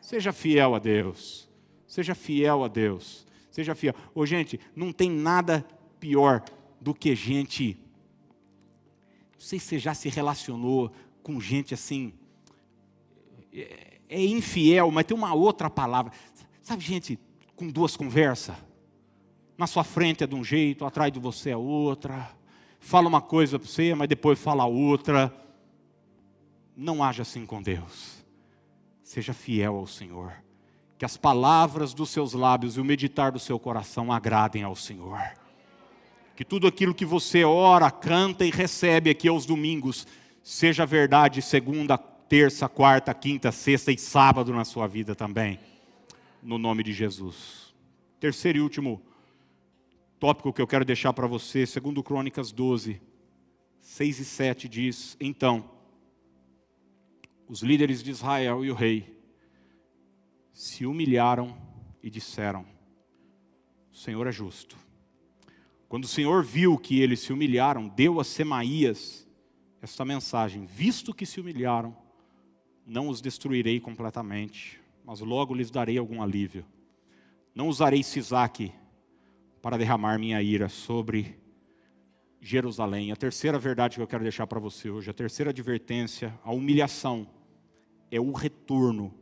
Seja 0.00 0.32
fiel 0.32 0.74
a 0.74 0.78
Deus. 0.78 1.48
Seja 1.86 2.14
fiel 2.14 2.62
a 2.62 2.68
Deus. 2.68 3.26
Seja 3.50 3.74
fiel. 3.74 3.94
Ô, 4.14 4.24
gente, 4.24 4.60
não 4.76 4.92
tem 4.92 5.10
nada 5.10 5.66
pior 5.98 6.42
do 6.80 6.94
que 6.94 7.14
gente. 7.14 7.78
Não 9.32 9.40
sei 9.40 9.58
se 9.58 9.66
você 9.66 9.78
já 9.78 9.94
se 9.94 10.08
relacionou 10.08 10.92
com 11.22 11.40
gente 11.40 11.74
assim. 11.74 12.12
É, 13.52 13.98
é 14.08 14.24
infiel, 14.24 14.90
mas 14.90 15.04
tem 15.04 15.16
uma 15.16 15.34
outra 15.34 15.68
palavra. 15.68 16.12
Sabe, 16.62 16.82
gente 16.82 17.18
com 17.56 17.68
duas 17.68 17.96
conversas? 17.96 18.56
Na 19.56 19.66
sua 19.66 19.82
frente 19.82 20.22
é 20.22 20.26
de 20.26 20.34
um 20.34 20.44
jeito, 20.44 20.84
atrás 20.84 21.12
de 21.12 21.18
você 21.18 21.50
é 21.50 21.56
outra. 21.56 22.30
Fala 22.78 23.08
uma 23.08 23.20
coisa 23.20 23.58
para 23.58 23.68
você, 23.68 23.94
mas 23.94 24.08
depois 24.08 24.38
fala 24.38 24.64
outra. 24.64 25.34
Não 26.76 27.02
haja 27.02 27.22
assim 27.22 27.44
com 27.44 27.60
Deus. 27.60 28.24
Seja 29.02 29.34
fiel 29.34 29.76
ao 29.76 29.86
Senhor. 29.86 30.32
Que 30.96 31.04
as 31.04 31.16
palavras 31.16 31.92
dos 31.92 32.10
seus 32.10 32.34
lábios 32.34 32.76
e 32.76 32.80
o 32.80 32.84
meditar 32.84 33.32
do 33.32 33.38
seu 33.38 33.58
coração 33.58 34.12
agradem 34.12 34.62
ao 34.62 34.76
Senhor 34.76 35.20
que 36.38 36.44
tudo 36.44 36.68
aquilo 36.68 36.94
que 36.94 37.04
você 37.04 37.42
ora, 37.42 37.90
canta 37.90 38.44
e 38.44 38.50
recebe 38.52 39.10
aqui 39.10 39.26
aos 39.26 39.44
domingos, 39.44 40.06
seja 40.40 40.86
verdade 40.86 41.42
segunda, 41.42 41.98
terça, 41.98 42.68
quarta, 42.68 43.12
quinta, 43.12 43.50
sexta 43.50 43.90
e 43.90 43.98
sábado 43.98 44.52
na 44.52 44.64
sua 44.64 44.86
vida 44.86 45.16
também, 45.16 45.58
no 46.40 46.56
nome 46.56 46.84
de 46.84 46.92
Jesus. 46.92 47.74
Terceiro 48.20 48.58
e 48.58 48.60
último 48.60 49.02
tópico 50.20 50.52
que 50.52 50.62
eu 50.62 50.66
quero 50.68 50.84
deixar 50.84 51.12
para 51.12 51.26
você, 51.26 51.66
segundo 51.66 52.04
Crônicas 52.04 52.52
12, 52.52 53.02
6 53.80 54.20
e 54.20 54.24
7 54.24 54.68
diz: 54.68 55.16
Então, 55.18 55.68
os 57.48 57.64
líderes 57.64 58.00
de 58.00 58.12
Israel 58.12 58.64
e 58.64 58.70
o 58.70 58.76
rei 58.76 59.20
se 60.52 60.86
humilharam 60.86 61.58
e 62.00 62.08
disseram: 62.08 62.64
O 63.92 63.96
Senhor 63.96 64.24
é 64.28 64.30
justo 64.30 64.86
quando 65.88 66.04
o 66.04 66.08
Senhor 66.08 66.44
viu 66.44 66.76
que 66.76 67.00
eles 67.00 67.20
se 67.20 67.32
humilharam, 67.32 67.88
deu 67.88 68.20
a 68.20 68.24
Semaías 68.24 69.26
esta 69.80 70.04
mensagem: 70.04 70.66
Visto 70.66 71.14
que 71.14 71.24
se 71.24 71.40
humilharam, 71.40 71.96
não 72.84 73.08
os 73.08 73.20
destruirei 73.22 73.80
completamente, 73.80 74.80
mas 75.02 75.20
logo 75.20 75.54
lhes 75.54 75.70
darei 75.70 75.96
algum 75.96 76.22
alívio. 76.22 76.64
Não 77.54 77.68
usarei 77.68 78.02
Sisaque 78.02 78.72
para 79.62 79.78
derramar 79.78 80.18
minha 80.18 80.40
ira 80.42 80.68
sobre 80.68 81.38
Jerusalém. 82.40 83.10
A 83.10 83.16
terceira 83.16 83.58
verdade 83.58 83.96
que 83.96 84.02
eu 84.02 84.06
quero 84.06 84.22
deixar 84.22 84.46
para 84.46 84.60
você 84.60 84.90
hoje, 84.90 85.10
a 85.10 85.14
terceira 85.14 85.50
advertência, 85.50 86.38
a 86.44 86.52
humilhação 86.52 87.26
é 88.10 88.20
o 88.20 88.32
retorno 88.32 89.12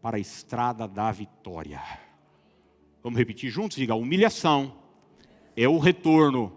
para 0.00 0.18
a 0.18 0.20
estrada 0.20 0.86
da 0.86 1.10
vitória. 1.10 1.82
Vamos 3.02 3.18
repetir 3.18 3.50
juntos? 3.50 3.76
Diga: 3.76 3.96
humilhação 3.96 4.83
é 5.56 5.68
o 5.68 5.78
retorno 5.78 6.52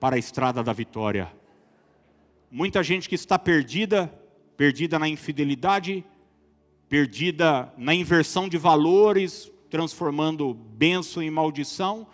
para 0.00 0.16
a 0.16 0.18
estrada 0.18 0.62
da 0.62 0.72
vitória. 0.72 1.32
Muita 2.50 2.82
gente 2.82 3.08
que 3.08 3.14
está 3.14 3.38
perdida, 3.38 4.12
perdida 4.56 4.98
na 4.98 5.08
infidelidade, 5.08 6.04
perdida 6.88 7.72
na 7.76 7.94
inversão 7.94 8.48
de 8.48 8.56
valores, 8.56 9.52
transformando 9.68 10.54
bênção 10.54 11.22
em 11.22 11.30
maldição, 11.30 12.06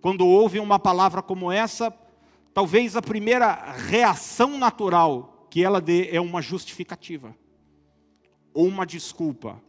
quando 0.00 0.26
ouvem 0.26 0.60
uma 0.60 0.78
palavra 0.78 1.22
como 1.22 1.52
essa, 1.52 1.94
talvez 2.52 2.96
a 2.96 3.02
primeira 3.02 3.72
reação 3.72 4.58
natural 4.58 5.46
que 5.50 5.62
ela 5.62 5.80
dê 5.80 6.08
é 6.10 6.20
uma 6.20 6.40
justificativa 6.40 7.36
ou 8.52 8.66
uma 8.66 8.86
desculpa. 8.86 9.62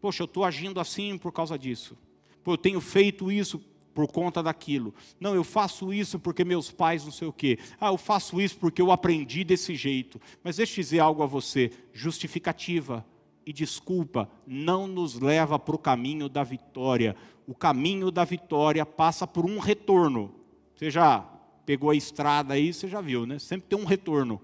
Poxa, 0.00 0.22
eu 0.22 0.26
estou 0.26 0.44
agindo 0.44 0.80
assim 0.80 1.16
por 1.16 1.32
causa 1.32 1.58
disso. 1.58 1.96
Pô, 2.44 2.52
eu 2.52 2.58
tenho 2.58 2.80
feito 2.80 3.32
isso 3.32 3.62
por 3.96 4.06
conta 4.06 4.42
daquilo. 4.42 4.94
Não, 5.18 5.34
eu 5.34 5.42
faço 5.42 5.90
isso 5.90 6.18
porque 6.18 6.44
meus 6.44 6.70
pais 6.70 7.02
não 7.02 7.10
sei 7.10 7.26
o 7.26 7.32
quê. 7.32 7.58
Ah, 7.80 7.86
eu 7.86 7.96
faço 7.96 8.38
isso 8.38 8.58
porque 8.58 8.82
eu 8.82 8.92
aprendi 8.92 9.42
desse 9.42 9.74
jeito. 9.74 10.20
Mas 10.44 10.58
deixa 10.58 10.74
eu 10.74 10.84
dizer 10.84 10.98
algo 10.98 11.22
a 11.22 11.26
você: 11.26 11.72
justificativa 11.94 13.02
e 13.46 13.54
desculpa 13.54 14.28
não 14.46 14.86
nos 14.86 15.18
leva 15.18 15.58
para 15.58 15.74
o 15.74 15.78
caminho 15.78 16.28
da 16.28 16.44
vitória. 16.44 17.16
O 17.46 17.54
caminho 17.54 18.10
da 18.10 18.22
vitória 18.22 18.84
passa 18.84 19.26
por 19.26 19.46
um 19.46 19.58
retorno. 19.58 20.34
Você 20.74 20.90
já 20.90 21.20
pegou 21.64 21.88
a 21.88 21.96
estrada 21.96 22.52
aí, 22.52 22.74
você 22.74 22.88
já 22.88 23.00
viu, 23.00 23.24
né? 23.24 23.38
Sempre 23.38 23.66
tem 23.66 23.78
um 23.78 23.86
retorno. 23.86 24.42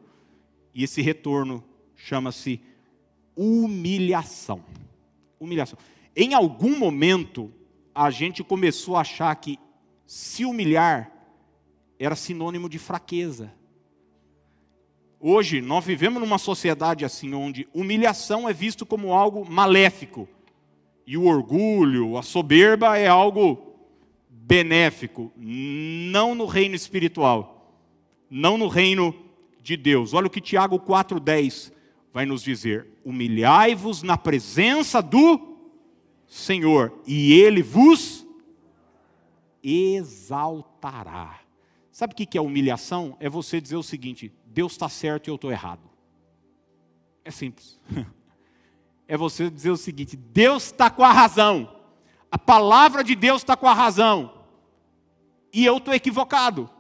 E 0.75 0.83
esse 0.83 1.03
retorno 1.03 1.63
chama-se 1.95 2.59
humilhação. 3.37 4.65
Humilhação. 5.39 5.79
Em 6.17 6.33
algum 6.33 6.79
momento, 6.79 7.53
a 7.95 8.11
gente 8.11 8.43
começou 8.43 8.97
a 8.97 9.01
achar 9.01 9.35
que 9.37 9.59
se 10.07 10.45
humilhar 10.45 11.11
era 11.99 12.17
sinônimo 12.17 12.69
de 12.69 12.79
fraqueza. 12.79 13.53
Hoje, 15.21 15.61
nós 15.61 15.85
vivemos 15.85 16.21
numa 16.21 16.39
sociedade 16.39 17.05
assim, 17.05 17.33
onde 17.33 17.69
humilhação 17.73 18.49
é 18.49 18.53
visto 18.53 18.85
como 18.85 19.13
algo 19.13 19.49
maléfico, 19.49 20.29
e 21.07 21.17
o 21.17 21.27
orgulho, 21.27 22.17
a 22.17 22.23
soberba 22.23 22.97
é 22.97 23.07
algo 23.07 23.73
benéfico, 24.29 25.33
não 25.37 26.35
no 26.35 26.47
reino 26.47 26.75
espiritual, 26.75 27.79
não 28.29 28.59
no 28.59 28.69
reino 28.69 29.15
de 29.63 29.77
Deus. 29.77 30.13
Olha 30.15 30.27
o 30.27 30.31
que 30.31 30.41
Tiago 30.41 30.79
4,10 30.81 31.73
vai 32.13 32.27
nos 32.27 32.43
dizer: 32.43 32.87
humilhai-vos 33.05 34.03
na 34.03 34.17
presença 34.17 35.01
do 35.01 35.52
Senhor, 36.33 36.99
e 37.07 37.35
Ele 37.35 37.63
vos 37.63 38.27
exaltará. 39.63 41.39
Sabe 41.91 42.15
o 42.15 42.17
que 42.17 42.39
é 42.39 42.41
humilhação? 42.41 43.15
É 43.21 43.29
você 43.29 43.61
dizer 43.61 43.77
o 43.77 43.83
seguinte: 43.83 44.33
Deus 44.47 44.73
está 44.73 44.89
certo 44.89 45.27
e 45.27 45.31
eu 45.31 45.35
estou 45.35 45.53
errado. 45.53 45.91
É 47.23 47.31
simples. 47.31 47.79
É 49.09 49.17
você 49.17 49.51
dizer 49.51 49.71
o 49.71 49.77
seguinte: 49.77 50.17
Deus 50.17 50.67
está 50.67 50.89
com 50.89 51.05
a 51.05 51.13
razão, 51.13 51.77
a 52.31 52.39
palavra 52.39 53.05
de 53.05 53.15
Deus 53.15 53.43
está 53.43 53.55
com 53.55 53.69
a 53.69 53.75
razão, 53.75 54.33
e 55.53 55.67
eu 55.67 55.77
estou 55.77 55.93
equivocado, 55.93 56.71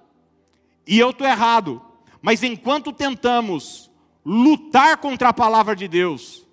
e 0.86 0.98
eu 0.98 1.10
estou 1.10 1.26
errado. 1.26 1.82
Mas 2.22 2.42
enquanto 2.42 2.90
tentamos 2.90 3.90
lutar 4.24 4.96
contra 4.96 5.28
a 5.28 5.34
palavra 5.34 5.76
de 5.76 5.86
Deus, 5.86 6.46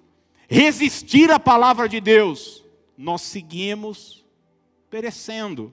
resistir 0.50 1.32
à 1.32 1.40
palavra 1.40 1.88
de 1.88 2.02
Deus, 2.02 2.59
nós 3.00 3.22
seguimos 3.22 4.26
perecendo. 4.90 5.72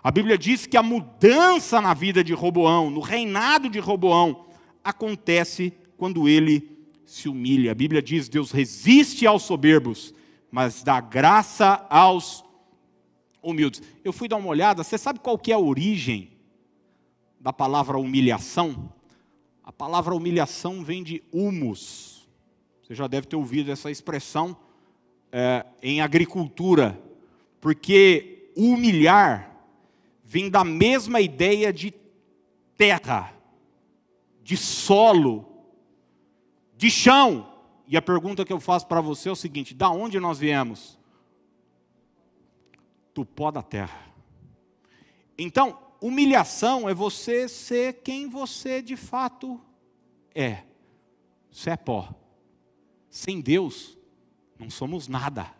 A 0.00 0.08
Bíblia 0.08 0.38
diz 0.38 0.66
que 0.66 0.76
a 0.76 0.82
mudança 0.84 1.80
na 1.80 1.92
vida 1.92 2.22
de 2.22 2.32
Roboão, 2.32 2.88
no 2.88 3.00
reinado 3.00 3.68
de 3.68 3.80
Roboão, 3.80 4.46
acontece 4.84 5.72
quando 5.96 6.28
ele 6.28 6.86
se 7.04 7.28
humilha. 7.28 7.72
A 7.72 7.74
Bíblia 7.74 8.00
diz: 8.00 8.28
Deus 8.28 8.52
resiste 8.52 9.26
aos 9.26 9.42
soberbos, 9.42 10.14
mas 10.48 10.84
dá 10.84 11.00
graça 11.00 11.84
aos 11.90 12.44
humildes. 13.42 13.82
Eu 14.04 14.12
fui 14.12 14.28
dar 14.28 14.36
uma 14.36 14.48
olhada, 14.48 14.84
você 14.84 14.96
sabe 14.96 15.18
qual 15.18 15.36
que 15.36 15.50
é 15.50 15.56
a 15.56 15.58
origem 15.58 16.30
da 17.40 17.52
palavra 17.52 17.98
humilhação? 17.98 18.92
A 19.64 19.72
palavra 19.72 20.14
humilhação 20.14 20.84
vem 20.84 21.02
de 21.02 21.20
humus. 21.32 22.28
Você 22.80 22.94
já 22.94 23.08
deve 23.08 23.26
ter 23.26 23.34
ouvido 23.34 23.72
essa 23.72 23.90
expressão 23.90 24.56
é, 25.32 25.64
em 25.82 26.00
agricultura, 26.00 27.00
porque 27.60 28.52
humilhar 28.56 29.50
vem 30.24 30.50
da 30.50 30.64
mesma 30.64 31.20
ideia 31.20 31.72
de 31.72 31.92
terra, 32.76 33.32
de 34.42 34.56
solo, 34.56 35.46
de 36.76 36.90
chão. 36.90 37.46
E 37.86 37.96
a 37.96 38.02
pergunta 38.02 38.44
que 38.44 38.52
eu 38.52 38.60
faço 38.60 38.86
para 38.86 39.00
você 39.00 39.28
é 39.28 39.32
o 39.32 39.36
seguinte: 39.36 39.74
da 39.74 39.90
onde 39.90 40.18
nós 40.20 40.38
viemos? 40.38 40.98
Do 43.14 43.24
pó 43.24 43.50
da 43.50 43.62
terra. 43.62 44.06
Então, 45.36 45.78
humilhação 46.00 46.88
é 46.88 46.94
você 46.94 47.48
ser 47.48 48.02
quem 48.02 48.28
você 48.28 48.80
de 48.80 48.96
fato 48.96 49.60
é. 50.34 50.62
Você 51.50 51.70
é 51.70 51.76
pó. 51.76 52.14
Sem 53.10 53.40
Deus, 53.40 53.98
não 54.60 54.68
somos 54.68 55.08
nada. 55.08 55.50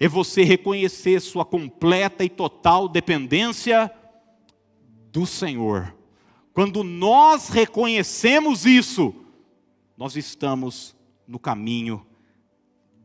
É 0.00 0.08
você 0.08 0.42
reconhecer 0.42 1.20
sua 1.20 1.44
completa 1.44 2.24
e 2.24 2.30
total 2.30 2.88
dependência 2.88 3.92
do 5.12 5.26
Senhor. 5.26 5.94
Quando 6.54 6.82
nós 6.82 7.50
reconhecemos 7.50 8.64
isso, 8.64 9.14
nós 9.96 10.16
estamos 10.16 10.96
no 11.28 11.38
caminho 11.38 12.06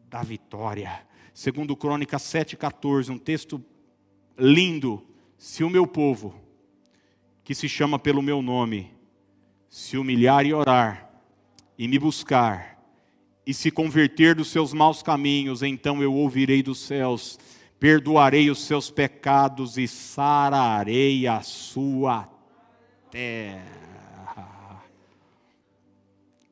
da 0.10 0.24
vitória. 0.24 1.06
Segundo 1.34 1.76
Crônicas 1.76 2.24
7,14, 2.24 3.10
um 3.10 3.20
texto 3.20 3.64
lindo. 4.38 5.06
Se 5.38 5.62
o 5.64 5.70
meu 5.70 5.86
povo, 5.86 6.34
que 7.44 7.54
se 7.54 7.68
chama 7.68 8.00
pelo 8.00 8.22
meu 8.22 8.42
nome, 8.42 8.94
se 9.70 9.98
humilhar 9.98 10.46
e 10.46 10.54
orar, 10.54 11.12
e 11.78 11.88
me 11.88 12.00
buscar, 12.00 12.77
e 13.48 13.54
se 13.54 13.72
converter 13.72 14.36
dos 14.36 14.50
seus 14.50 14.74
maus 14.74 15.02
caminhos, 15.02 15.64
então 15.64 16.04
eu 16.04 16.14
ouvirei 16.14 16.62
dos 16.62 16.80
céus, 16.80 17.40
perdoarei 17.80 18.52
os 18.52 18.60
seus 18.60 18.92
pecados 18.92 19.78
e 19.78 19.88
sararei 19.88 21.26
a 21.26 21.42
sua 21.42 22.30
terra. 23.10 24.84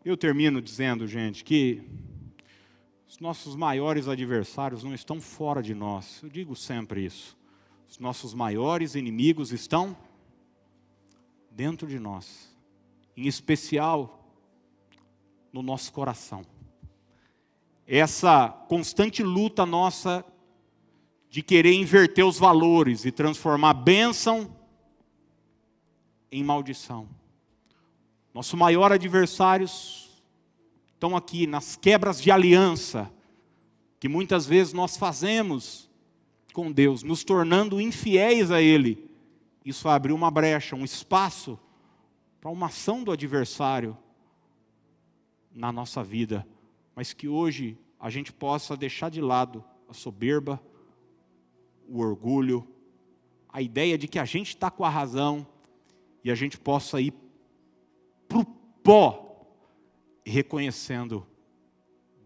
Eu 0.05 0.15
termino 0.15 0.61
dizendo, 0.61 1.05
gente, 1.05 1.43
que 1.43 1.83
os 3.09 3.19
nossos 3.19 3.57
maiores 3.57 4.07
adversários 4.07 4.81
não 4.81 4.93
estão 4.93 5.19
fora 5.19 5.61
de 5.61 5.75
nós. 5.75 6.21
Eu 6.23 6.29
digo 6.29 6.55
sempre 6.55 7.03
isso. 7.03 7.35
Os 7.89 7.99
nossos 7.99 8.33
maiores 8.33 8.95
inimigos 8.95 9.51
estão 9.51 9.97
dentro 11.51 11.89
de 11.89 11.99
nós, 11.99 12.55
em 13.17 13.27
especial 13.27 14.33
no 15.51 15.61
nosso 15.61 15.91
coração. 15.91 16.54
Essa 17.87 18.49
constante 18.49 19.21
luta 19.21 19.65
nossa 19.65 20.25
de 21.29 21.41
querer 21.41 21.73
inverter 21.73 22.25
os 22.25 22.39
valores 22.39 23.05
e 23.05 23.11
transformar 23.11 23.73
bênção 23.73 24.55
em 26.31 26.43
maldição. 26.43 27.07
Nosso 28.33 28.57
maior 28.57 28.91
adversário 28.91 29.65
estão 29.65 31.15
aqui 31.15 31.45
nas 31.45 31.75
quebras 31.75 32.21
de 32.21 32.31
aliança 32.31 33.11
que 33.99 34.07
muitas 34.07 34.45
vezes 34.45 34.73
nós 34.73 34.97
fazemos 34.97 35.89
com 36.53 36.71
Deus, 36.71 37.03
nos 37.03 37.23
tornando 37.23 37.81
infiéis 37.81 38.51
a 38.51 38.61
Ele 38.61 39.05
isso 39.65 39.83
vai 39.85 39.95
abrir 39.95 40.13
uma 40.13 40.29
brecha, 40.29 40.75
um 40.75 40.85
espaço 40.85 41.59
para 42.39 42.51
uma 42.51 42.67
ação 42.67 43.03
do 43.03 43.11
adversário 43.11 43.97
na 45.51 45.71
nossa 45.71 46.03
vida, 46.03 46.47
mas 46.95 47.13
que 47.13 47.27
hoje 47.27 47.77
a 47.99 48.09
gente 48.09 48.31
possa 48.31 48.77
deixar 48.77 49.09
de 49.09 49.21
lado 49.21 49.63
a 49.87 49.93
soberba, 49.93 50.61
o 51.87 51.99
orgulho, 51.99 52.67
a 53.49 53.61
ideia 53.61 53.97
de 53.97 54.07
que 54.07 54.19
a 54.19 54.25
gente 54.25 54.49
está 54.49 54.71
com 54.71 54.83
a 54.83 54.89
razão 54.89 55.45
e 56.23 56.31
a 56.31 56.35
gente 56.35 56.57
possa 56.57 56.99
ir 56.99 57.13
para 58.27 58.39
o 58.39 58.45
pó, 58.45 59.47
reconhecendo: 60.25 61.25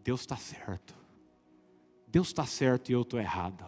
Deus 0.03 0.21
está 0.21 0.37
certo, 0.37 0.95
Deus 2.07 2.27
está 2.27 2.45
certo 2.45 2.89
e 2.89 2.93
eu 2.93 3.01
estou 3.01 3.19
errado. 3.19 3.65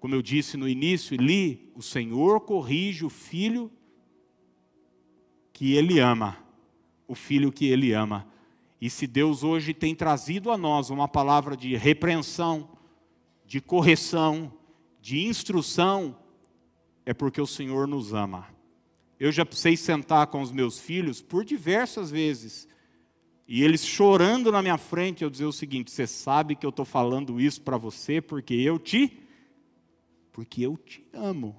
Como 0.00 0.14
eu 0.14 0.22
disse 0.22 0.56
no 0.56 0.68
início 0.68 1.14
e 1.14 1.16
li, 1.16 1.72
o 1.74 1.82
Senhor 1.82 2.40
corrige 2.40 3.04
o 3.04 3.10
filho 3.10 3.70
que 5.52 5.74
ele 5.74 5.98
ama, 5.98 6.38
o 7.06 7.16
filho 7.16 7.50
que 7.50 7.66
ele 7.66 7.92
ama. 7.92 8.26
E 8.80 8.88
se 8.88 9.06
Deus 9.06 9.42
hoje 9.42 9.74
tem 9.74 9.94
trazido 9.94 10.50
a 10.50 10.56
nós 10.56 10.90
uma 10.90 11.08
palavra 11.08 11.56
de 11.56 11.76
repreensão, 11.76 12.70
de 13.44 13.60
correção, 13.60 14.52
de 15.00 15.24
instrução, 15.24 16.16
é 17.04 17.12
porque 17.12 17.40
o 17.40 17.46
Senhor 17.46 17.88
nos 17.88 18.12
ama. 18.12 18.46
Eu 19.18 19.32
já 19.32 19.44
precisei 19.44 19.76
sentar 19.76 20.28
com 20.28 20.40
os 20.40 20.52
meus 20.52 20.78
filhos 20.78 21.20
por 21.20 21.44
diversas 21.44 22.10
vezes, 22.10 22.68
e 23.48 23.64
eles 23.64 23.84
chorando 23.84 24.52
na 24.52 24.60
minha 24.60 24.76
frente, 24.76 25.24
eu 25.24 25.30
dizer 25.30 25.46
o 25.46 25.52
seguinte: 25.52 25.90
você 25.90 26.06
sabe 26.06 26.54
que 26.54 26.66
eu 26.66 26.70
estou 26.70 26.84
falando 26.84 27.40
isso 27.40 27.62
para 27.62 27.78
você 27.78 28.20
porque 28.20 28.52
eu 28.54 28.78
te 28.78 29.24
porque 30.30 30.62
eu 30.62 30.76
te 30.76 31.04
amo. 31.12 31.56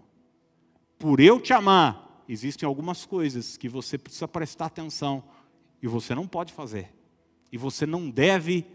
Por 0.98 1.20
eu 1.20 1.38
te 1.42 1.52
amar, 1.52 2.24
existem 2.30 2.66
algumas 2.66 3.06
coisas 3.06 3.58
que 3.58 3.68
você 3.68 3.98
precisa 3.98 4.28
prestar 4.28 4.68
atenção 4.68 5.24
e 5.82 5.88
você 5.88 6.16
não 6.16 6.28
pode 6.28 6.54
fazer. 6.54 6.99
E 7.52 7.58
você 7.58 7.86
não 7.86 8.10
deve 8.10 8.66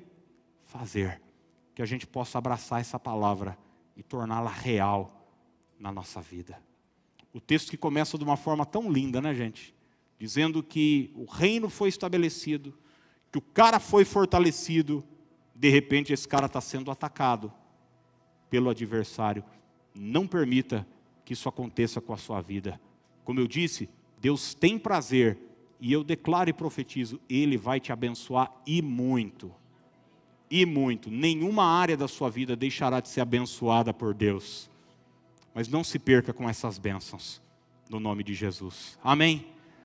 fazer. 0.64 1.20
Que 1.74 1.82
a 1.82 1.86
gente 1.86 2.06
possa 2.06 2.38
abraçar 2.38 2.80
essa 2.80 2.98
palavra 2.98 3.58
e 3.96 4.02
torná-la 4.02 4.50
real 4.50 5.28
na 5.78 5.92
nossa 5.92 6.20
vida. 6.20 6.60
O 7.32 7.40
texto 7.40 7.70
que 7.70 7.76
começa 7.76 8.16
de 8.16 8.24
uma 8.24 8.36
forma 8.36 8.64
tão 8.64 8.90
linda, 8.90 9.20
né, 9.20 9.34
gente? 9.34 9.74
Dizendo 10.18 10.62
que 10.62 11.10
o 11.14 11.24
reino 11.24 11.68
foi 11.68 11.88
estabelecido, 11.88 12.72
que 13.30 13.38
o 13.38 13.42
cara 13.42 13.80
foi 13.80 14.04
fortalecido, 14.04 15.04
de 15.54 15.68
repente 15.68 16.12
esse 16.12 16.26
cara 16.26 16.46
está 16.46 16.60
sendo 16.60 16.90
atacado 16.90 17.52
pelo 18.48 18.70
adversário. 18.70 19.44
Não 19.92 20.26
permita 20.26 20.86
que 21.24 21.32
isso 21.32 21.48
aconteça 21.48 22.00
com 22.00 22.12
a 22.12 22.16
sua 22.16 22.40
vida. 22.40 22.80
Como 23.24 23.40
eu 23.40 23.48
disse, 23.48 23.88
Deus 24.20 24.54
tem 24.54 24.78
prazer, 24.78 25.38
e 25.80 25.92
eu 25.92 26.02
declaro 26.02 26.50
e 26.50 26.52
profetizo: 26.52 27.20
Ele 27.28 27.56
vai 27.56 27.80
te 27.80 27.92
abençoar 27.92 28.52
e 28.66 28.80
muito. 28.82 29.52
E 30.50 30.64
muito. 30.64 31.10
Nenhuma 31.10 31.64
área 31.64 31.96
da 31.96 32.06
sua 32.06 32.30
vida 32.30 32.54
deixará 32.54 33.00
de 33.00 33.08
ser 33.08 33.20
abençoada 33.20 33.92
por 33.92 34.14
Deus. 34.14 34.70
Mas 35.54 35.68
não 35.68 35.84
se 35.84 35.98
perca 35.98 36.32
com 36.32 36.48
essas 36.48 36.78
bênçãos, 36.78 37.40
no 37.88 38.00
nome 38.00 38.22
de 38.22 38.34
Jesus. 38.34 38.98
Amém? 39.02 39.53